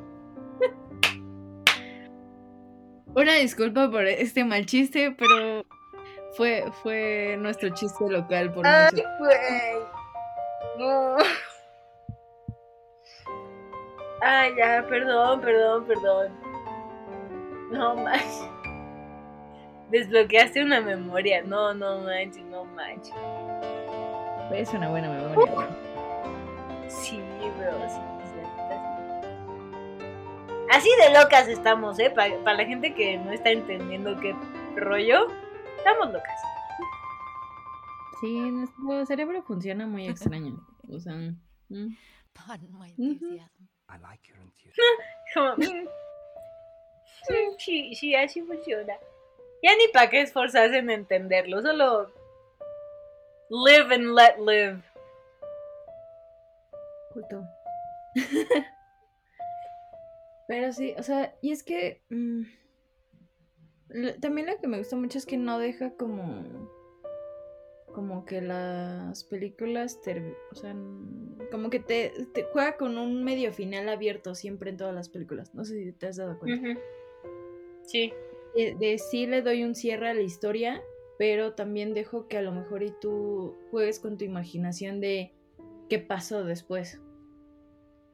Una 3.15 3.35
disculpa 3.35 3.89
por 3.89 4.05
este 4.05 4.43
mal 4.43 4.65
chiste, 4.65 5.15
pero 5.17 5.63
fue, 6.35 6.65
fue 6.83 7.37
nuestro 7.39 7.69
chiste 7.69 8.03
local 8.09 8.51
por 8.51 8.67
Ay, 8.67 8.89
mucho. 8.91 9.07
güey. 9.19 9.37
No. 10.77 11.15
Ay, 14.21 14.53
ya, 14.57 14.85
perdón, 14.89 15.39
perdón, 15.39 15.85
perdón. 15.85 16.33
No 17.71 17.95
manches. 17.95 18.49
Desbloqueaste 19.91 20.61
una 20.61 20.81
memoria. 20.81 21.41
No, 21.41 21.73
no 21.73 21.99
manches, 21.99 22.43
no 22.43 22.65
manches. 22.65 23.15
Es 24.51 24.73
una 24.73 24.89
buena 24.89 25.07
memoria. 25.07 25.84
Sí, 27.01 27.21
bro, 27.57 27.89
sí, 27.89 28.01
sí, 28.23 28.33
sí. 28.33 28.75
Así 30.71 30.89
de 30.99 31.13
locas 31.13 31.47
estamos, 31.47 31.99
¿eh? 31.99 32.09
Para 32.09 32.53
la 32.53 32.65
gente 32.65 32.93
que 32.93 33.17
no 33.17 33.31
está 33.31 33.51
entendiendo 33.51 34.19
qué 34.19 34.35
rollo, 34.75 35.27
estamos 35.77 36.11
locas. 36.11 36.41
Sí, 38.19 38.39
nuestro 38.51 39.05
cerebro 39.05 39.43
funciona 39.43 39.85
muy 39.85 40.07
extraño. 40.07 40.65
O 40.89 40.99
sea. 40.99 41.13
Como, 45.33 45.55
mm, 45.55 45.61
mm, 45.61 45.87
sí, 47.57 47.95
sí, 47.95 48.15
así 48.15 48.41
funciona. 48.41 48.93
Ya 49.61 49.75
ni 49.77 49.87
para 49.93 50.09
qué 50.09 50.21
esforzarse 50.21 50.77
en 50.77 50.89
entenderlo, 50.89 51.61
solo 51.61 52.11
live 53.49 53.93
and 53.93 54.15
let 54.15 54.37
live. 54.39 54.81
Culto. 57.15 57.43
Pero 60.47 60.71
sí, 60.73 60.93
o 60.97 61.03
sea, 61.03 61.33
y 61.41 61.51
es 61.51 61.63
que 61.63 62.03
mm, 62.09 62.41
lo- 63.89 64.15
también 64.19 64.47
lo 64.47 64.59
que 64.59 64.67
me 64.67 64.77
gusta 64.77 64.95
mucho 64.95 65.17
es 65.17 65.25
que 65.25 65.37
no 65.37 65.57
deja 65.59 65.91
como 65.95 66.69
como 67.93 68.25
que 68.25 68.41
las 68.41 69.23
películas 69.23 70.01
ter- 70.01 70.35
o 70.51 70.55
sea, 70.55 70.75
como 71.49 71.69
que 71.69 71.79
te, 71.79 72.11
te 72.33 72.43
juega 72.43 72.75
con 72.75 72.97
un 72.97 73.23
medio 73.23 73.53
final 73.53 73.87
abierto 73.87 74.35
siempre 74.35 74.69
en 74.69 74.75
todas 74.75 74.93
las 74.93 75.07
películas. 75.07 75.55
No 75.55 75.63
sé 75.63 75.81
si 75.81 75.91
te 75.93 76.07
has 76.07 76.17
dado 76.17 76.37
cuenta. 76.37 76.61
Sí. 77.83 78.11
de, 78.53 78.75
de 78.75 78.97
sí 78.97 79.27
le 79.27 79.41
doy 79.41 79.63
un 79.63 79.75
cierre 79.75 80.09
a 80.09 80.13
la 80.13 80.21
historia, 80.21 80.81
pero 81.17 81.53
también 81.53 81.93
dejo 81.93 82.27
que 82.27 82.37
a 82.37 82.41
lo 82.41 82.51
mejor 82.51 82.83
y 82.83 82.91
tú 82.99 83.55
juegues 83.71 84.01
con 84.01 84.17
tu 84.17 84.25
imaginación 84.25 84.99
de 84.99 85.31
qué 85.89 85.97
pasó 85.99 86.43
después. 86.43 86.99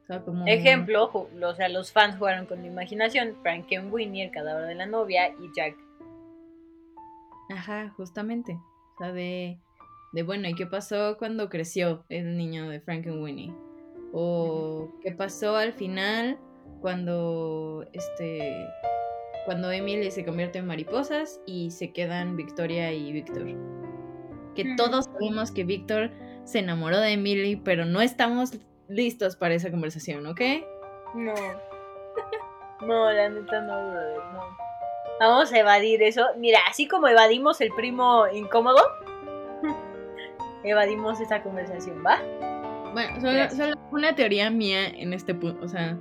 O 0.02 0.06
sea, 0.06 0.20
como... 0.22 0.46
Ejemplo, 0.46 1.10
o 1.12 1.54
sea, 1.54 1.68
los 1.68 1.92
fans 1.92 2.16
jugaron 2.16 2.46
con 2.46 2.60
mi 2.60 2.68
imaginación. 2.68 3.36
Frankenweenie, 3.42 4.24
el 4.24 4.30
cadáver 4.30 4.66
de 4.66 4.74
la 4.74 4.86
novia, 4.86 5.28
y 5.28 5.50
Jack. 5.54 5.76
Ajá, 7.50 7.92
justamente. 7.96 8.52
O 8.52 8.98
sea, 8.98 9.12
de, 9.12 9.58
de 10.12 10.22
bueno, 10.22 10.48
¿y 10.48 10.54
qué 10.54 10.66
pasó 10.66 11.16
cuando 11.18 11.48
creció 11.48 12.04
el 12.08 12.36
niño 12.36 12.68
de 12.68 12.80
Frankenweenie? 12.80 13.54
O 14.12 14.90
qué 15.02 15.12
pasó 15.12 15.56
al 15.56 15.72
final 15.72 16.38
cuando 16.80 17.86
este 17.92 18.66
cuando 19.46 19.72
Emily 19.72 20.10
se 20.10 20.24
convierte 20.24 20.58
en 20.58 20.66
mariposas 20.66 21.40
y 21.46 21.70
se 21.70 21.92
quedan 21.92 22.36
Victoria 22.36 22.92
y 22.92 23.12
Víctor. 23.12 23.46
Que 24.54 24.74
todos 24.76 25.06
sabemos 25.06 25.50
que 25.50 25.64
Víctor 25.64 26.10
se 26.44 26.58
enamoró 26.58 26.98
de 27.00 27.12
Emily, 27.12 27.56
pero 27.56 27.84
no 27.84 28.02
estamos 28.02 28.60
listos 28.88 29.36
para 29.36 29.54
esa 29.54 29.70
conversación, 29.70 30.26
¿ok? 30.26 30.40
No. 31.14 31.34
No, 32.86 33.12
la 33.12 33.28
neta 33.28 33.60
no, 33.60 33.90
brother, 33.90 34.18
no. 34.32 34.56
Vamos 35.20 35.52
a 35.52 35.58
evadir 35.58 36.02
eso. 36.02 36.26
Mira, 36.36 36.58
así 36.68 36.88
como 36.88 37.06
evadimos 37.06 37.60
el 37.60 37.72
primo 37.72 38.26
incómodo, 38.32 38.80
evadimos 40.64 41.20
esa 41.20 41.42
conversación, 41.42 42.02
¿va? 42.04 42.20
Bueno, 42.92 43.20
solo, 43.20 43.50
solo 43.50 43.74
una 43.90 44.14
teoría 44.14 44.50
mía 44.50 44.88
en 44.88 45.12
este 45.12 45.34
punto, 45.34 45.64
o 45.64 45.68
sea, 45.68 45.96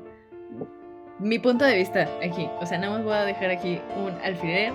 mi 1.20 1.38
punto 1.38 1.64
de 1.64 1.76
vista 1.76 2.10
aquí, 2.24 2.50
o 2.60 2.66
sea, 2.66 2.80
nada 2.80 2.98
más 2.98 3.04
voy 3.04 3.14
a 3.14 3.24
dejar 3.24 3.52
aquí 3.52 3.80
un 3.96 4.12
alfiler, 4.24 4.74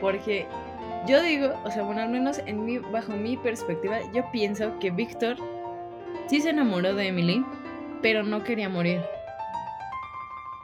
porque 0.00 0.46
yo 1.06 1.22
digo, 1.22 1.54
o 1.64 1.70
sea, 1.70 1.82
bueno, 1.82 2.02
al 2.02 2.10
menos 2.10 2.38
en 2.44 2.64
mi, 2.64 2.78
bajo 2.78 3.12
mi 3.12 3.36
perspectiva, 3.38 3.98
yo 4.12 4.30
pienso 4.30 4.78
que 4.78 4.90
Víctor 4.90 5.36
sí 6.28 6.40
se 6.40 6.50
enamoró 6.50 6.94
de 6.94 7.08
Emily, 7.08 7.44
pero 8.02 8.22
no 8.22 8.44
quería 8.44 8.68
morir. 8.68 9.00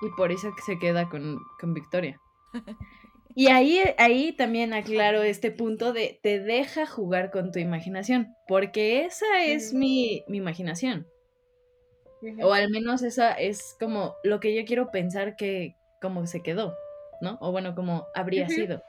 Y 0.03 0.09
por 0.17 0.33
eso 0.33 0.53
se 0.65 0.79
queda 0.79 1.09
con, 1.09 1.39
con 1.61 1.75
Victoria. 1.75 2.21
Y 3.37 3.49
ahí, 3.49 3.81
ahí 3.99 4.33
también 4.33 4.73
aclaro 4.73 5.23
este 5.23 5.51
punto 5.51 5.93
de 5.93 6.21
te 6.23 6.39
deja 6.39 6.87
jugar 6.87 7.33
con 7.33 7.51
tu 7.51 7.59
imaginación, 7.59 8.37
porque 8.47 9.05
esa 9.05 9.43
es 9.43 9.75
mi, 9.75 10.23
mi 10.29 10.39
imaginación. 10.39 11.09
O 12.43 12.53
al 12.53 12.71
menos 12.71 13.03
esa 13.03 13.33
es 13.33 13.77
como 13.81 14.15
lo 14.23 14.41
que 14.41 14.55
yo 14.55 14.65
quiero 14.65 14.91
pensar 14.91 15.35
que 15.37 15.75
como 16.01 16.27
se 16.27 16.43
quedó, 16.43 16.77
¿no? 17.21 17.37
O 17.41 17.51
bueno, 17.51 17.75
como 17.75 18.07
habría 18.15 18.49
sido. 18.49 18.83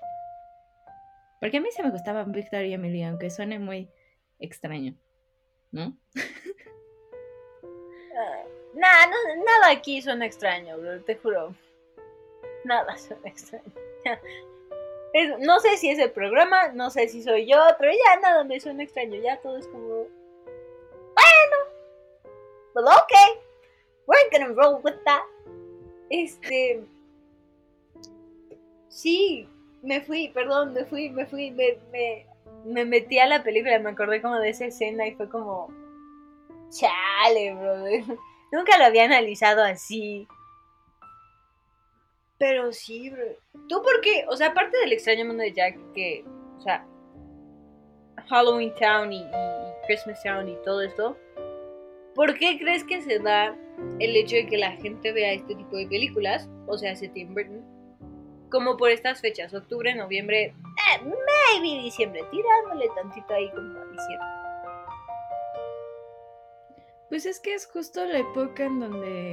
Porque 1.42 1.58
a 1.58 1.62
mí 1.62 1.70
se 1.72 1.84
me 1.84 1.90
gustaban 1.92 2.32
Victor 2.32 2.66
y 2.66 2.74
Emily, 2.74 3.04
aunque 3.04 3.30
suene 3.30 3.60
muy 3.60 3.90
extraño, 4.40 4.96
¿no? 5.72 5.98
Nada, 8.74 9.08
no, 9.08 9.44
nada 9.44 9.72
aquí 9.72 10.02
suena 10.02 10.26
extraño, 10.26 10.78
bro, 10.78 11.02
te 11.04 11.16
juro. 11.16 11.54
Nada 12.64 12.98
suena 12.98 13.28
extraño. 13.28 13.72
no 15.40 15.60
sé 15.60 15.78
si 15.78 15.90
es 15.90 16.00
el 16.00 16.12
programa, 16.12 16.70
no 16.70 16.90
sé 16.90 17.08
si 17.08 17.24
soy 17.24 17.46
yo, 17.46 17.58
pero 17.80 17.92
ya 17.92 18.20
nada 18.20 18.44
me 18.44 18.60
suena 18.60 18.84
extraño. 18.84 19.16
Ya 19.22 19.38
todo 19.38 19.58
es 19.58 19.68
como. 19.68 20.08
Bueno. 21.16 21.58
Well, 22.74 22.86
okay. 23.04 23.42
We're 24.08 24.30
gonna 24.32 24.54
roll 24.54 24.82
with 24.84 25.02
that. 25.06 25.24
Este. 26.10 26.84
Sí, 28.90 29.48
me 29.82 30.02
fui, 30.02 30.30
perdón, 30.30 30.74
me 30.74 30.86
fui, 30.86 31.10
me 31.10 31.26
fui, 31.26 31.52
me, 31.52 31.78
me, 31.92 32.26
me 32.66 32.86
metí 32.86 33.20
a 33.20 33.28
la 33.28 33.44
película, 33.44 33.78
me 33.80 33.90
acordé 33.90 34.22
como 34.22 34.40
de 34.40 34.50
esa 34.50 34.66
escena 34.66 35.08
y 35.08 35.16
fue 35.16 35.30
como. 35.30 35.85
Chale, 36.70 37.54
brother. 37.54 38.04
Nunca 38.52 38.78
lo 38.78 38.86
había 38.86 39.06
analizado 39.06 39.64
así. 39.64 40.28
Pero 42.38 42.72
sí, 42.72 43.10
bro. 43.10 43.24
¿Tú 43.70 43.82
por 43.82 44.02
qué? 44.02 44.26
O 44.28 44.36
sea, 44.36 44.48
aparte 44.48 44.78
del 44.78 44.94
extraño 44.94 45.26
mundo 45.26 45.44
de 45.44 45.54
Jack, 45.54 45.78
que, 45.94 46.26
o 46.58 46.62
sea, 46.62 46.86
Halloween 48.30 48.74
Town 48.76 49.14
y, 49.14 49.26
Christmas 49.88 50.22
Town 50.24 50.50
y 50.50 50.56
todo 50.64 50.82
esto, 50.82 51.18
¿por 52.14 52.38
qué 52.38 52.58
crees 52.58 52.84
que 52.84 53.02
se 53.02 53.20
da 53.20 53.56
el 54.00 54.16
hecho 54.16 54.36
de 54.36 54.48
que 54.48 54.58
la 54.58 54.72
gente 54.72 55.12
vea 55.12 55.34
este 55.34 55.56
tipo 55.56 55.78
de 55.78 55.88
películas, 55.88 56.50
o 56.68 56.78
sea, 56.78 56.92
ese 56.92 57.08
Tim 57.10 57.36
como 58.50 58.78
por 58.78 58.90
estas 58.90 59.22
fechas, 59.22 59.54
octubre, 59.54 59.94
noviembre, 59.96 60.46
eh, 60.46 61.02
maybe 61.02 61.84
diciembre, 61.84 62.24
tirándole 62.32 62.88
tantito 62.96 63.34
ahí 63.34 63.50
como 63.52 63.80
a 63.80 63.86
diciembre? 63.86 64.45
Pues 67.16 67.26
es 67.26 67.40
que 67.40 67.54
es 67.54 67.66
justo 67.66 68.04
la 68.04 68.20
época 68.20 68.66
en 68.66 68.82
donde 68.82 69.32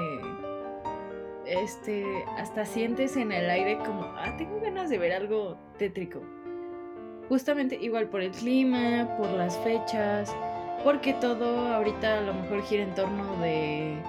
este, 1.46 2.24
hasta 2.38 2.64
sientes 2.64 3.16
en 3.16 3.32
el 3.32 3.50
aire 3.50 3.76
como, 3.78 4.04
ah, 4.04 4.36
tengo 4.38 4.60
ganas 4.60 4.88
de 4.88 4.98
ver 4.98 5.12
algo 5.12 5.58
tétrico. 5.78 6.20
Justamente 7.28 7.76
igual 7.82 8.08
por 8.08 8.20
el 8.20 8.30
clima, 8.30 9.16
por 9.18 9.28
las 9.30 9.58
fechas, 9.64 10.32
porque 10.84 11.12
todo 11.14 11.74
ahorita 11.74 12.18
a 12.18 12.20
lo 12.20 12.34
mejor 12.34 12.62
gira 12.62 12.84
en 12.84 12.94
torno 12.94 13.36
de, 13.40 14.00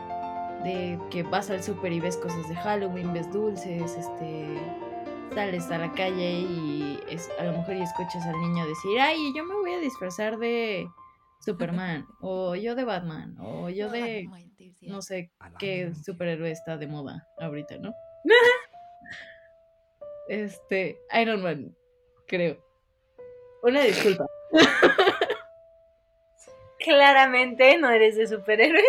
de 0.64 1.00
que 1.10 1.24
vas 1.24 1.50
al 1.50 1.64
súper 1.64 1.94
y 1.94 2.00
ves 2.00 2.18
cosas 2.18 2.48
de 2.50 2.56
Halloween, 2.56 3.12
ves 3.12 3.34
dulces, 3.34 3.98
este, 3.98 4.46
sales 5.34 5.72
a 5.72 5.80
la 5.80 5.92
calle 5.94 6.32
y 6.32 7.00
es, 7.10 7.28
a 7.40 7.46
lo 7.46 7.54
mejor 7.54 7.78
y 7.78 7.82
escuchas 7.82 8.24
al 8.24 8.40
niño 8.40 8.68
decir, 8.68 9.00
ay, 9.00 9.34
yo 9.36 9.44
me 9.44 9.56
voy 9.56 9.74
a 9.74 9.80
disfrazar 9.80 10.38
de 10.38 10.88
Superman, 11.44 12.08
o 12.22 12.56
yo 12.56 12.74
de 12.74 12.86
Batman, 12.86 13.36
o 13.40 13.70
yo 13.70 13.90
de 13.90 14.30
no 14.82 15.02
sé 15.02 15.30
qué 15.60 15.94
superhéroe 15.94 16.52
está 16.52 16.78
de 16.78 16.88
moda 16.88 17.28
ahorita, 17.38 17.78
¿no? 17.80 17.94
este, 20.30 20.98
Iron 21.20 21.44
Man, 21.44 21.76
creo. 22.28 22.58
Una 23.62 23.82
disculpa. 23.82 24.26
Claramente 26.80 27.78
no 27.78 27.90
eres 27.90 28.16
de 28.16 28.28
superhéroes. 28.28 28.84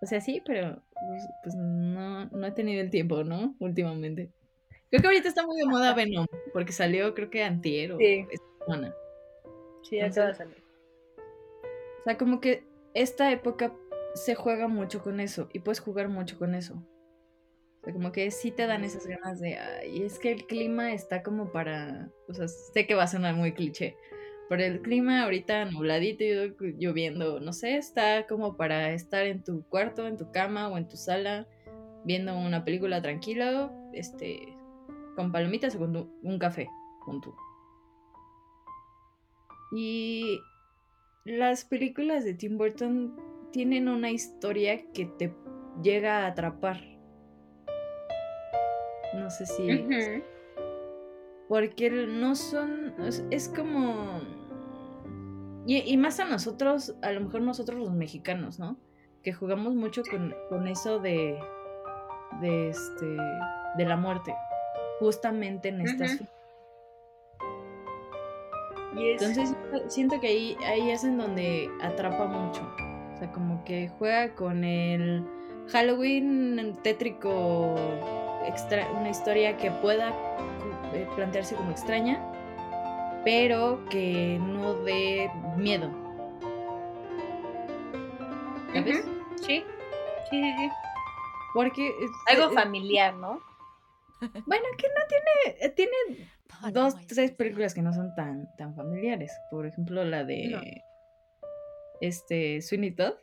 O 0.00 0.06
sea, 0.06 0.20
sí, 0.20 0.42
pero 0.44 0.82
pues, 0.92 1.28
pues 1.42 1.54
no, 1.54 2.26
no 2.26 2.46
he 2.46 2.52
tenido 2.52 2.80
el 2.80 2.90
tiempo, 2.90 3.24
¿no? 3.24 3.54
Últimamente. 3.58 4.30
Creo 4.90 5.02
que 5.02 5.08
ahorita 5.08 5.28
está 5.28 5.46
muy 5.46 5.58
de 5.58 5.66
moda 5.66 5.94
Venom, 5.94 6.26
porque 6.52 6.72
salió 6.72 7.14
creo 7.14 7.30
que 7.30 7.42
antier 7.42 7.92
o 7.92 7.98
sí. 7.98 8.26
esta 8.30 8.46
semana. 8.64 8.94
Sí, 9.82 9.96
ya 9.96 10.10
se 10.10 10.20
sea, 12.08 12.16
como 12.16 12.40
que 12.40 12.66
esta 12.94 13.30
época 13.30 13.74
se 14.14 14.34
juega 14.34 14.66
mucho 14.66 15.02
con 15.02 15.20
eso 15.20 15.50
y 15.52 15.58
puedes 15.60 15.80
jugar 15.80 16.08
mucho 16.08 16.38
con 16.38 16.54
eso. 16.54 16.74
O 17.80 17.84
sea, 17.84 17.92
como 17.92 18.12
que 18.12 18.30
sí 18.30 18.50
te 18.50 18.66
dan 18.66 18.82
esas 18.82 19.06
ganas 19.06 19.40
de, 19.40 19.58
ay, 19.58 20.02
es 20.02 20.18
que 20.18 20.32
el 20.32 20.46
clima 20.46 20.92
está 20.92 21.22
como 21.22 21.52
para, 21.52 22.10
o 22.28 22.34
sea, 22.34 22.48
sé 22.48 22.86
que 22.86 22.94
va 22.94 23.04
a 23.04 23.08
sonar 23.08 23.34
muy 23.34 23.52
cliché, 23.52 23.96
pero 24.48 24.64
el 24.64 24.80
clima 24.80 25.22
ahorita 25.22 25.66
nubladito 25.66 26.24
y 26.24 26.54
lloviendo, 26.78 27.40
no 27.40 27.52
sé, 27.52 27.76
está 27.76 28.26
como 28.26 28.56
para 28.56 28.92
estar 28.92 29.26
en 29.26 29.44
tu 29.44 29.62
cuarto, 29.68 30.06
en 30.06 30.16
tu 30.16 30.32
cama 30.32 30.68
o 30.68 30.78
en 30.78 30.88
tu 30.88 30.96
sala 30.96 31.46
viendo 32.04 32.36
una 32.36 32.64
película 32.64 33.02
tranquila, 33.02 33.70
este, 33.92 34.56
con 35.14 35.30
palomitas 35.30 35.76
o 35.76 35.80
con 35.80 36.10
un 36.22 36.38
café 36.38 36.68
junto. 37.00 37.36
Y 39.72 40.40
las 41.28 41.64
películas 41.64 42.24
de 42.24 42.34
Tim 42.34 42.56
Burton 42.56 43.14
tienen 43.52 43.88
una 43.88 44.10
historia 44.10 44.90
que 44.92 45.06
te 45.06 45.34
llega 45.82 46.24
a 46.24 46.28
atrapar. 46.28 46.80
No 49.14 49.30
sé 49.30 49.46
si... 49.46 50.22
Porque 51.48 51.90
no 51.90 52.34
son... 52.34 52.94
Es, 53.30 53.48
como... 53.48 54.20
Y, 55.66 55.96
más 55.96 56.20
a 56.20 56.24
nosotros, 56.24 56.94
a 57.02 57.12
lo 57.12 57.20
mejor 57.20 57.42
nosotros 57.42 57.78
los 57.78 57.92
mexicanos, 57.92 58.58
¿no? 58.58 58.78
Que 59.22 59.32
jugamos 59.32 59.74
mucho 59.74 60.02
con, 60.48 60.68
eso 60.68 60.98
de... 60.98 61.38
De 62.40 62.70
este... 62.70 63.16
De 63.76 63.84
la 63.86 63.96
muerte. 63.96 64.34
Justamente 64.98 65.68
en 65.68 65.82
estas... 65.82 66.22
Entonces 68.96 69.54
siento 69.88 70.20
que 70.20 70.28
ahí, 70.28 70.56
ahí 70.66 70.90
es 70.90 71.04
en 71.04 71.18
donde 71.18 71.70
atrapa 71.80 72.26
mucho. 72.26 72.62
O 73.14 73.18
sea, 73.18 73.30
como 73.32 73.64
que 73.64 73.90
juega 73.98 74.34
con 74.34 74.64
el 74.64 75.24
Halloween 75.68 76.76
tétrico, 76.82 77.74
extra, 78.46 78.88
una 78.92 79.10
historia 79.10 79.56
que 79.56 79.70
pueda 79.70 80.10
eh, 80.94 81.06
plantearse 81.16 81.54
como 81.54 81.70
extraña, 81.70 82.20
pero 83.24 83.84
que 83.90 84.38
no 84.40 84.74
dé 84.74 85.30
miedo. 85.56 85.90
¿Sabes? 88.72 89.04
Sí, 89.36 89.64
sí, 90.30 90.42
sí, 90.42 90.54
sí. 90.58 90.70
Porque... 91.54 91.94
Algo 92.26 92.50
familiar, 92.50 93.14
¿no? 93.14 93.40
Bueno, 94.20 94.64
que 94.76 94.88
no 94.88 95.06
tiene... 95.08 95.58
Eh, 95.60 95.68
dos, 96.72 96.94
tres 97.06 97.32
películas 97.32 97.74
que 97.74 97.82
no 97.82 97.92
son 97.92 98.14
tan, 98.14 98.54
tan 98.56 98.74
familiares. 98.74 99.32
Por 99.50 99.66
ejemplo, 99.66 100.04
la 100.04 100.24
de 100.24 100.82
este 102.00 102.62
Sweeney 102.62 102.92
Todd, 102.92 103.14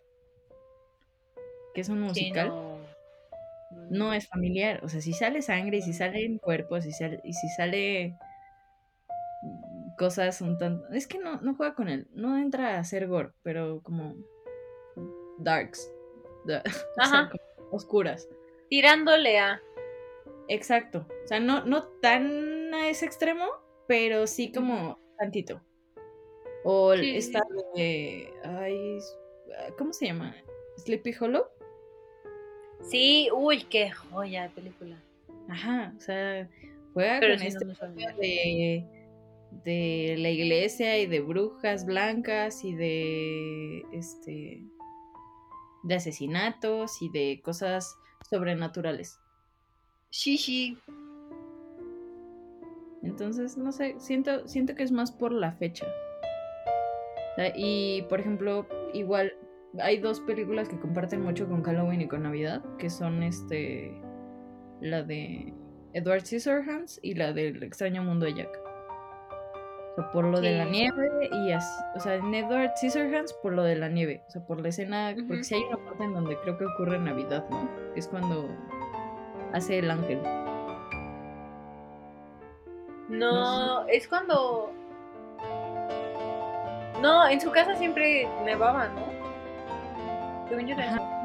que 1.73 1.81
es 1.81 1.89
un 1.89 2.01
musical, 2.01 2.53
no. 3.89 4.13
es 4.13 4.27
familiar. 4.27 4.83
O 4.83 4.89
sea, 4.89 5.01
si 5.01 5.13
sale 5.13 5.41
sangre 5.41 5.77
y 5.77 5.81
si 5.81 5.93
salen 5.93 6.37
cuerpos 6.37 6.85
y, 6.85 6.89
y 7.23 7.33
si 7.33 7.49
sale 7.49 8.17
cosas 9.97 10.41
un 10.41 10.57
tanto... 10.57 10.87
Es 10.91 11.07
que 11.07 11.19
no, 11.19 11.39
no 11.41 11.55
juega 11.55 11.75
con 11.75 11.89
él. 11.89 12.07
No 12.13 12.37
entra 12.37 12.77
a 12.77 12.83
ser 12.83 13.07
gore, 13.07 13.31
pero 13.43 13.81
como 13.81 14.15
darks. 15.39 15.91
oscuras. 17.71 18.27
Tirándole 18.69 19.39
a... 19.39 19.61
Exacto. 20.47 21.07
O 21.23 21.27
sea, 21.27 21.39
no, 21.39 21.65
no 21.65 21.87
tan 22.01 22.73
a 22.73 22.89
ese 22.89 23.05
extremo, 23.05 23.45
pero 23.87 24.27
sí 24.27 24.51
como 24.51 24.99
tantito. 25.17 25.61
O 26.63 26.93
esta 26.93 27.43
de. 27.75 28.33
Ay, 28.43 28.99
¿Cómo 29.77 29.93
se 29.93 30.07
llama? 30.07 30.35
¿Sleepy 30.77 31.13
Hollow? 31.19 31.45
Sí, 32.81 33.29
uy, 33.33 33.63
qué 33.69 33.91
joya 33.91 34.43
de 34.43 34.49
película. 34.49 35.01
Ajá, 35.49 35.93
o 35.95 35.99
sea, 35.99 36.49
juega 36.93 37.19
con 37.19 37.41
este 37.41 37.65
de, 38.17 38.85
de 39.63 40.15
la 40.17 40.29
iglesia 40.29 40.97
y 40.99 41.05
de 41.05 41.21
brujas 41.21 41.85
blancas 41.85 42.63
y 42.63 42.73
de 42.73 43.83
este 43.91 44.63
de 45.83 45.95
asesinatos 45.95 47.01
y 47.01 47.09
de 47.09 47.41
cosas 47.43 47.95
sobrenaturales. 48.27 49.19
Sí, 50.15 50.37
sí. 50.37 50.77
Entonces, 53.03 53.57
no 53.57 53.73
sé, 53.73 53.95
siento, 53.97 54.47
siento 54.47 54.73
que 54.73 54.83
es 54.83 54.93
más 54.93 55.11
por 55.11 55.33
la 55.33 55.51
fecha. 55.51 55.85
y, 57.53 58.03
por 58.03 58.21
ejemplo, 58.21 58.65
igual 58.93 59.33
hay 59.77 59.97
dos 59.97 60.21
películas 60.21 60.69
que 60.69 60.79
comparten 60.79 61.21
mucho 61.21 61.49
con 61.49 61.63
Halloween 61.63 61.99
y 61.99 62.07
con 62.07 62.23
Navidad, 62.23 62.63
que 62.77 62.89
son 62.89 63.23
este 63.23 64.01
la 64.79 65.03
de 65.03 65.53
Edward 65.91 66.25
Scissorhands 66.25 66.97
y 67.03 67.15
la 67.15 67.33
del 67.33 67.61
extraño 67.61 68.01
mundo 68.01 68.25
de 68.25 68.35
Jack. 68.35 68.57
O 69.91 69.95
sea, 69.95 70.11
por 70.11 70.23
lo 70.23 70.39
de 70.39 70.57
la 70.57 70.65
nieve 70.65 71.29
y 71.29 71.51
así, 71.51 71.83
o 71.93 71.99
sea, 71.99 72.15
en 72.15 72.33
Edward 72.33 72.71
Scissorhands 72.77 73.33
por 73.43 73.51
lo 73.51 73.63
de 73.63 73.75
la 73.75 73.89
nieve, 73.89 74.23
o 74.29 74.31
sea, 74.31 74.47
por 74.47 74.61
la 74.61 74.69
escena, 74.69 75.13
porque 75.27 75.43
si 75.43 75.55
hay 75.55 75.63
una 75.63 75.83
parte 75.83 76.05
en 76.05 76.13
donde 76.13 76.37
creo 76.39 76.57
que 76.57 76.65
ocurre 76.65 76.99
Navidad, 76.99 77.45
¿no? 77.49 77.69
Es 77.97 78.07
cuando 78.07 78.47
hace 79.55 79.79
el 79.79 79.89
ángel. 79.89 80.19
No, 83.09 83.87
es 83.87 84.07
cuando. 84.07 84.73
No, 87.01 87.27
en 87.27 87.39
su 87.39 87.51
casa 87.51 87.75
siempre 87.75 88.27
nevaba, 88.43 88.89
¿no? 88.89 89.05
Según 90.49 90.67
yo 90.67 90.75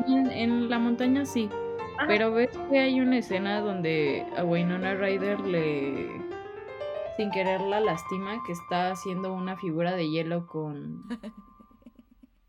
en, 0.07 0.31
en 0.31 0.71
la 0.71 0.79
montaña 0.79 1.27
sí. 1.27 1.51
Ajá. 1.99 2.07
Pero 2.07 2.33
ves 2.33 2.51
que 2.71 2.79
hay 2.79 3.01
una 3.01 3.19
escena 3.19 3.61
donde 3.61 4.25
a 4.37 4.45
Winona 4.45 4.95
Ryder 4.95 5.41
le. 5.41 6.09
sin 7.17 7.31
querer 7.31 7.61
la 7.61 7.81
lastima, 7.81 8.43
que 8.47 8.53
está 8.53 8.93
haciendo 8.93 9.33
una 9.33 9.57
figura 9.57 9.97
de 9.97 10.09
hielo 10.09 10.47
con. 10.47 11.05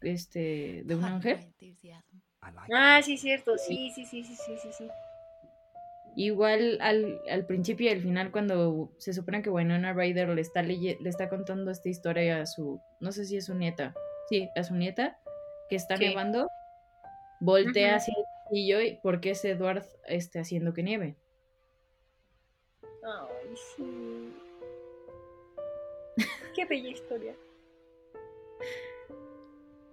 este. 0.01 0.84
de 0.86 0.95
un 0.95 1.03
ángel. 1.05 1.39
Ah, 2.73 3.01
sí, 3.01 3.17
cierto. 3.17 3.57
Sí, 3.57 3.91
sí, 3.95 4.05
sí, 4.05 4.23
sí, 4.23 4.36
sí, 4.36 4.57
sí, 4.61 4.69
sí. 4.71 4.88
Igual 6.16 6.78
al, 6.82 7.22
al 7.30 7.45
principio 7.45 7.88
y 7.88 7.93
al 7.93 8.01
final, 8.01 8.32
cuando 8.32 8.91
se 8.97 9.14
supone 9.14 9.41
que 9.41 9.49
Winona 9.49 9.93
Ryder 9.93 10.30
le 10.30 10.41
está, 10.41 10.62
le 10.62 10.97
está 11.05 11.30
contando 11.30 11.72
esta 11.72 11.88
historia 11.89 12.41
a 12.41 12.45
su. 12.45 12.82
no 12.99 13.12
sé 13.12 13.26
si 13.26 13.38
es 13.38 13.45
su 13.45 13.55
nieta. 13.55 13.93
Sí, 14.30 14.49
a 14.55 14.64
su 14.64 14.76
nieta, 14.76 15.18
que 15.70 15.76
está 15.78 15.95
Sí. 15.97 16.07
nevando, 16.09 16.47
voltea 17.39 17.95
hacia 17.95 18.14
el 18.18 18.24
castillo 18.43 18.82
y 18.82 18.97
¿por 19.01 19.22
qué 19.22 19.32
es 19.32 19.43
Edward 19.45 19.86
este, 20.05 20.39
haciendo 20.39 20.74
que 20.74 20.84
nieve? 20.84 21.16
Ay, 23.03 23.55
sí. 23.76 24.34
Qué 26.55 26.66
bella 26.66 26.89
historia. 26.89 27.36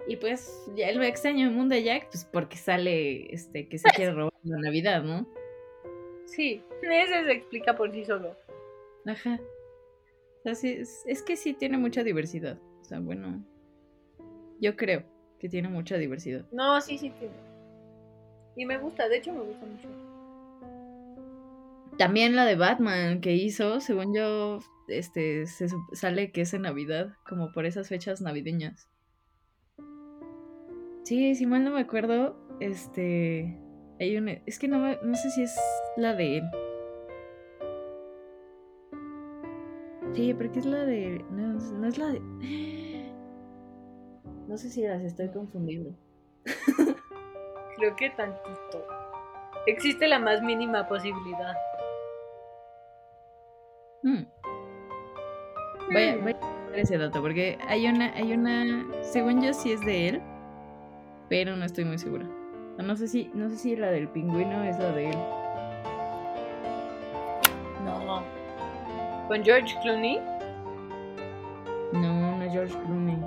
Y 0.09 0.17
pues 0.17 0.65
ya 0.75 0.89
el 0.89 1.03
extraño 1.05 1.51
mundo 1.51 1.75
de 1.75 1.83
Jack, 1.85 2.09
pues 2.11 2.25
porque 2.25 2.57
sale 2.57 3.33
este 3.33 3.69
que 3.69 3.79
se 3.79 3.89
quiere 3.91 4.13
robar 4.13 4.33
la 4.43 4.59
Navidad, 4.59 5.03
¿no? 5.03 5.29
Sí, 6.29 6.63
ese 6.83 7.25
se 7.25 7.33
explica 7.33 7.77
por 7.77 7.93
sí 7.93 8.05
solo. 8.05 8.37
Ajá. 9.07 9.41
O 10.39 10.43
sea, 10.43 10.55
sí, 10.55 10.71
es, 10.81 11.03
es 11.07 11.23
que 11.23 11.37
sí 11.37 11.55
tiene 11.55 11.79
mucha 11.79 12.05
diversidad. 12.05 12.59
O 12.81 12.85
sea, 12.85 13.01
bueno. 13.01 13.45
Yo 14.61 14.77
creo 14.77 15.05
que 15.39 15.49
tiene 15.49 15.69
mucha 15.69 15.97
diversidad. 15.97 16.45
No, 16.53 16.81
sí, 16.81 16.99
sí 16.99 17.11
tiene. 17.11 17.35
Y 18.57 18.67
me 18.67 18.79
gusta, 18.79 19.09
de 19.09 19.19
hecho 19.19 19.33
me 19.33 19.43
gusta 19.43 19.67
mucho. 19.67 19.89
También 21.97 22.37
la 22.37 22.45
de 22.45 22.57
Batman 22.57 23.21
que 23.21 23.35
hizo, 23.35 23.81
según 23.81 24.15
yo, 24.15 24.61
este, 24.89 25.47
se 25.47 25.69
sale 25.93 26.33
que 26.33 26.43
es 26.43 26.55
en 26.55 26.63
Navidad, 26.63 27.15
como 27.27 27.53
por 27.53 27.67
esas 27.67 27.89
fechas 27.89 28.21
navideñas. 28.21 28.89
Sí, 31.05 31.35
si 31.35 31.47
mal 31.47 31.65
no 31.65 31.71
me 31.73 31.81
acuerdo, 31.81 32.37
este, 32.61 33.57
hay 34.01 34.17
una, 34.17 34.33
es 34.47 34.59
que 34.59 34.69
no, 34.69 34.79
me- 34.79 34.99
no 35.03 35.15
sé 35.17 35.31
si 35.31 35.43
es 35.43 35.59
la 35.97 36.15
de 36.15 36.39
él. 36.39 36.51
Sí, 40.15 40.35
porque 40.35 40.59
es 40.59 40.67
la 40.67 40.85
de, 40.85 41.25
no, 41.31 41.55
no 41.55 41.87
es 41.87 41.99
la 41.99 42.07
de, 42.09 42.21
no 44.49 44.57
sé 44.57 44.71
si 44.71 44.83
las 44.87 45.03
estoy 45.03 45.29
confundiendo. 45.29 45.91
Creo 47.77 47.95
que 47.97 48.11
tantito. 48.11 48.87
Existe 49.67 50.09
la 50.09 50.19
más 50.19 50.43
mínima 50.43 50.89
posibilidad. 50.89 51.55
Hmm. 54.03 54.23
Voy 55.93 56.03
a, 56.03 56.17
voy 56.17 56.33
a 56.33 56.77
ese 56.77 56.97
dato 56.99 57.21
porque 57.21 57.59
hay 57.69 57.87
una, 57.89 58.13
hay 58.15 58.33
una, 58.33 58.87
según 59.03 59.43
yo 59.43 59.53
sí 59.53 59.73
es 59.73 59.81
de 59.85 60.09
él, 60.09 60.23
pero 61.29 61.57
no 61.57 61.65
estoy 61.65 61.85
muy 61.85 61.99
segura. 61.99 62.27
No 62.79 62.97
sé 62.97 63.09
si, 63.09 63.31
no 63.35 63.51
sé 63.51 63.57
si 63.57 63.77
la 63.77 63.91
del 63.91 64.09
pingüino 64.09 64.63
es 64.63 64.79
la 64.79 64.93
de 64.93 65.11
él. 65.11 65.19
No. 67.85 68.23
¿Con 69.27 69.45
George 69.45 69.77
Clooney? 69.83 70.21
No, 71.93 72.37
no 72.37 72.43
es 72.45 72.53
George 72.53 72.73
Clooney. 72.73 73.19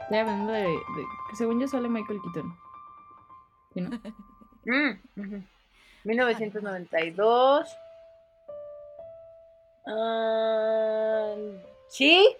Estoy 0.00 0.18
hablando 0.18 0.52
de, 0.52 0.66
según 1.34 1.60
yo 1.60 1.68
sale 1.68 1.88
Michael 1.88 2.20
Keaton. 2.22 2.56
¿Sí, 3.74 3.80
no? 3.80 3.90
Mm, 4.66 4.92
ujú. 5.20 5.42
1992. 6.04 7.76
Ah, 9.86 11.34
sí, 11.88 12.34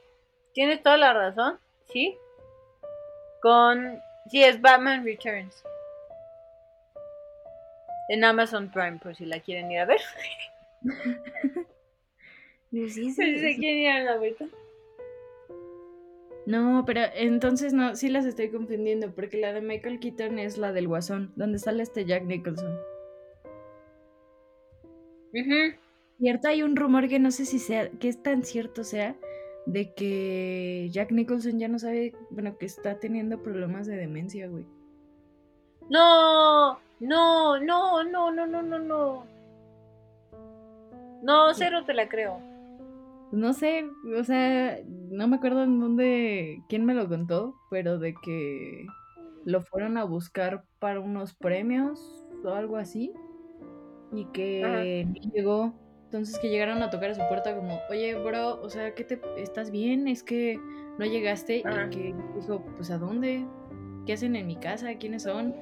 tienes 0.54 0.82
toda 0.82 0.96
la 0.96 1.12
razón. 1.12 1.58
Sí. 1.92 2.16
Con. 3.44 4.00
Sí, 4.30 4.42
es 4.42 4.58
Batman 4.58 5.04
Returns. 5.04 5.62
En 8.08 8.24
Amazon 8.24 8.70
Prime, 8.70 8.98
por 9.02 9.14
si 9.14 9.26
la 9.26 9.38
quieren 9.38 9.70
ir 9.70 9.80
a 9.80 9.84
ver. 9.84 10.00
Sí, 12.70 12.90
sí, 12.90 13.12
Si 13.12 13.38
se 13.38 13.54
quieren 13.54 14.02
ir 14.02 14.08
a 14.08 14.16
ver. 14.16 14.34
No, 16.44 16.82
pero 16.84 17.02
entonces 17.14 17.72
no, 17.72 17.94
sí 17.94 18.08
las 18.08 18.24
estoy 18.24 18.50
confundiendo, 18.50 19.14
porque 19.14 19.36
la 19.36 19.52
de 19.52 19.60
Michael 19.60 20.00
Keaton 20.00 20.40
es 20.40 20.58
la 20.58 20.72
del 20.72 20.88
Guasón, 20.88 21.32
donde 21.36 21.60
sale 21.60 21.84
este 21.84 22.04
Jack 22.04 22.24
Nicholson. 22.24 22.76
Ujú. 25.34 25.76
Cierto, 26.18 26.48
hay 26.48 26.64
un 26.64 26.74
rumor 26.74 27.08
que 27.08 27.20
no 27.20 27.30
sé 27.30 27.44
si 27.44 27.60
sea, 27.60 27.88
que 27.90 28.08
es 28.08 28.20
tan 28.20 28.42
cierto 28.42 28.82
sea, 28.82 29.14
de 29.66 29.94
que 29.94 30.88
Jack 30.92 31.12
Nicholson 31.12 31.58
ya 31.58 31.68
no 31.68 31.78
sabe, 31.78 32.14
bueno, 32.30 32.56
que 32.58 32.66
está 32.66 32.98
teniendo 32.98 33.42
problemas 33.42 33.86
de 33.86 33.96
demencia, 33.96 34.48
güey. 34.48 34.66
No, 35.90 36.78
no, 37.00 37.58
no, 37.60 38.04
no, 38.04 38.30
no, 38.30 38.46
no, 38.46 38.62
no, 38.62 38.78
no. 38.78 39.26
No, 41.22 41.54
cero 41.54 41.84
te 41.86 41.94
la 41.94 42.08
creo. 42.08 42.38
No 43.32 43.52
sé, 43.52 43.86
o 44.16 44.22
sea, 44.24 44.78
no 44.86 45.26
me 45.26 45.36
acuerdo 45.36 45.64
en 45.64 45.80
dónde, 45.80 46.62
quién 46.68 46.84
me 46.84 46.94
lo 46.94 47.08
contó, 47.08 47.54
pero 47.70 47.98
de 47.98 48.14
que 48.22 48.86
lo 49.44 49.62
fueron 49.62 49.96
a 49.96 50.04
buscar 50.04 50.64
para 50.78 51.00
unos 51.00 51.34
premios 51.34 52.26
o 52.44 52.50
algo 52.50 52.76
así, 52.76 53.12
y 54.12 54.26
que 54.26 55.06
no 55.06 55.32
llegó. 55.32 55.83
Entonces 56.14 56.38
que 56.38 56.48
llegaron 56.48 56.80
a 56.80 56.90
tocar 56.90 57.10
a 57.10 57.14
su 57.16 57.26
puerta 57.26 57.56
como, 57.56 57.80
oye, 57.90 58.14
bro, 58.14 58.62
o 58.62 58.70
sea, 58.70 58.94
¿qué 58.94 59.02
te, 59.02 59.20
estás 59.36 59.72
bien? 59.72 60.06
Es 60.06 60.22
que 60.22 60.60
no 60.96 61.04
llegaste 61.04 61.64
Ajá. 61.64 61.86
y 61.86 61.90
que 61.90 62.14
dijo, 62.36 62.60
pues 62.76 62.92
¿a 62.92 62.98
dónde? 62.98 63.44
¿Qué 64.06 64.12
hacen 64.12 64.36
en 64.36 64.46
mi 64.46 64.54
casa? 64.54 64.94
¿Quiénes 64.94 65.24
son? 65.24 65.56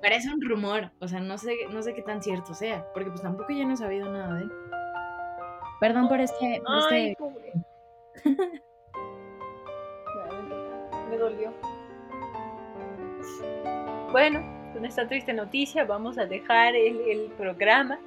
Parece 0.00 0.32
un 0.32 0.40
rumor, 0.40 0.92
o 1.00 1.08
sea, 1.08 1.18
no 1.18 1.36
sé, 1.36 1.52
no 1.72 1.82
sé 1.82 1.94
qué 1.94 2.02
tan 2.02 2.22
cierto 2.22 2.54
sea, 2.54 2.86
porque 2.94 3.10
pues 3.10 3.22
tampoco 3.22 3.52
ya 3.52 3.64
no 3.64 3.74
he 3.74 3.76
sabido 3.76 4.08
nada 4.08 4.36
de 4.36 4.42
él. 4.42 4.52
Perdón 5.80 6.06
por 6.06 6.20
este, 6.20 6.62
por 6.64 6.92
Ay, 6.92 7.08
este 7.08 7.16
pobre. 7.18 7.52
Me 11.10 11.18
dolió. 11.18 11.52
Bueno, 14.12 14.40
con 14.72 14.84
esta 14.84 15.08
triste 15.08 15.32
noticia 15.32 15.84
vamos 15.84 16.18
a 16.18 16.26
dejar 16.26 16.76
el, 16.76 17.00
el 17.00 17.32
programa. 17.32 17.98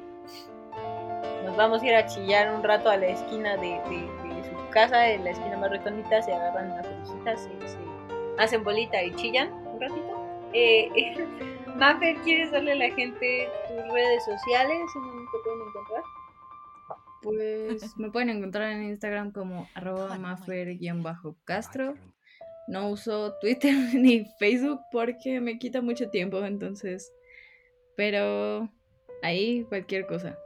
Nos 1.45 1.55
vamos 1.55 1.81
a 1.81 1.85
ir 1.85 1.95
a 1.95 2.05
chillar 2.05 2.53
un 2.53 2.63
rato 2.63 2.89
a 2.89 2.97
la 2.97 3.07
esquina 3.07 3.55
de, 3.57 3.79
de- 3.89 4.33
de 4.35 4.43
su 4.43 4.69
casa, 4.71 5.09
en 5.09 5.23
la 5.23 5.29
esquina 5.31 5.57
más 5.57 5.69
recóndita, 5.69 6.21
se 6.21 6.33
agarran 6.33 6.71
una 6.71 6.81
cobijita, 6.81 7.37
se, 7.37 7.49
se 7.67 7.77
hacen 8.37 8.63
bolita 8.63 9.01
y 9.01 9.13
chillan 9.15 9.53
un 9.53 9.79
ratito. 9.79 10.21
Eh, 10.53 10.89
Maffer, 11.75 12.15
¿quieres 12.23 12.51
darle 12.51 12.71
a 12.73 12.75
la 12.75 12.89
gente 12.91 13.49
tus 13.67 13.93
redes 13.93 14.23
sociales 14.25 14.79
en 14.95 15.01
donde 15.01 15.23
te 15.31 15.37
pueden 15.43 15.61
encontrar? 15.67 16.03
Pues 17.21 17.97
me 17.97 18.11
pueden 18.11 18.29
encontrar 18.29 18.71
en 18.71 18.83
Instagram 18.83 19.31
como 19.31 19.67
arroba 19.73 20.17
mafer-castro. 20.17 21.95
No 22.67 22.89
uso 22.89 23.33
Twitter 23.41 23.73
ni 23.93 24.25
Facebook 24.39 24.79
porque 24.91 25.39
me 25.41 25.57
quita 25.59 25.81
mucho 25.81 26.09
tiempo, 26.09 26.43
entonces. 26.43 27.11
Pero 27.95 28.69
ahí 29.23 29.63
cualquier 29.65 30.05
cosa. 30.07 30.37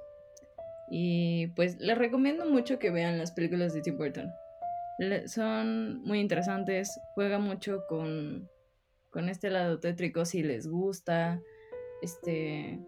Y 0.90 1.48
pues 1.56 1.80
les 1.80 1.98
recomiendo 1.98 2.46
mucho 2.46 2.80
que 2.80 2.90
vean 2.90 3.18
las 3.18 3.32
películas 3.32 3.74
de 3.74 3.82
Tim 3.82 3.98
Burton. 3.98 4.32
Son 5.28 6.02
muy 6.04 6.20
interesantes. 6.20 7.00
Juega 7.14 7.40
mucho 7.40 7.86
con, 7.88 8.50
con 9.10 9.30
este 9.30 9.50
lado 9.50 9.80
tétrico 9.80 10.26
si 10.26 10.44
les 10.44 10.68
gusta. 10.68 11.42
Este. 12.02 12.80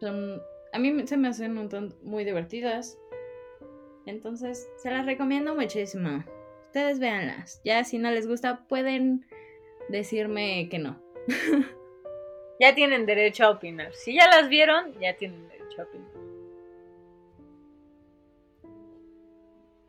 Son. 0.00 0.42
A 0.72 0.78
mí 0.78 1.06
se 1.06 1.16
me 1.16 1.28
hacen 1.28 1.56
un 1.56 1.68
tanto 1.68 1.96
muy 2.02 2.24
divertidas. 2.24 2.98
Entonces, 4.06 4.68
se 4.76 4.90
las 4.90 5.06
recomiendo 5.06 5.54
muchísimo. 5.54 6.24
Ustedes 6.66 6.98
véanlas. 6.98 7.60
Ya 7.64 7.84
si 7.84 7.98
no 7.98 8.10
les 8.10 8.26
gusta, 8.26 8.66
pueden 8.68 9.24
decirme 9.88 10.68
que 10.70 10.78
no. 10.78 11.00
Ya 12.60 12.74
tienen 12.74 13.06
derecho 13.06 13.44
a 13.44 13.50
opinar. 13.50 13.94
Si 13.94 14.16
ya 14.16 14.26
las 14.26 14.48
vieron, 14.48 14.92
ya 15.00 15.16
tienen 15.16 15.46
derecho 15.48 15.82
a 15.82 15.84
opinar. 15.84 16.27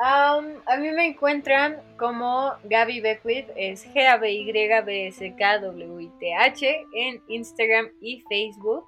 A 0.01 0.77
mí 0.79 0.91
me 0.91 1.07
encuentran 1.07 1.81
como 1.97 2.53
Gaby 2.63 3.01
Beckwith, 3.01 3.49
es 3.57 3.85
g 3.93 4.07
a 4.07 4.17
b 4.17 4.31
y 4.31 4.51
b 4.53 5.07
s 5.07 5.35
k 5.37 5.59
w 5.59 6.01
i 6.01 6.09
t 6.19 6.33
h 6.33 6.85
en 6.93 7.21
Instagram 7.27 7.89
y 8.01 8.23
Facebook. 8.29 8.85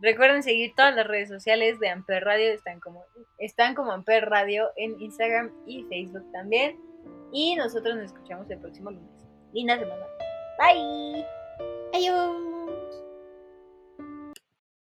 Recuerden 0.00 0.42
seguir 0.42 0.74
todas 0.74 0.94
las 0.96 1.06
redes 1.06 1.28
sociales 1.28 1.78
de 1.78 1.90
Amper 1.90 2.24
Radio, 2.24 2.50
están 2.52 2.80
como, 2.80 3.04
están 3.38 3.74
como 3.74 3.92
Amper 3.92 4.28
Radio 4.28 4.70
en 4.76 5.00
Instagram 5.00 5.52
y 5.66 5.84
Facebook 5.84 6.24
también. 6.32 6.80
Y 7.32 7.54
nosotros 7.54 7.94
nos 7.94 8.06
escuchamos 8.06 8.50
el 8.50 8.58
próximo 8.58 8.90
lunes. 8.90 9.28
Linda 9.52 9.78
semana. 9.78 10.04
Bye. 10.58 11.24
Adiós. 11.92 12.59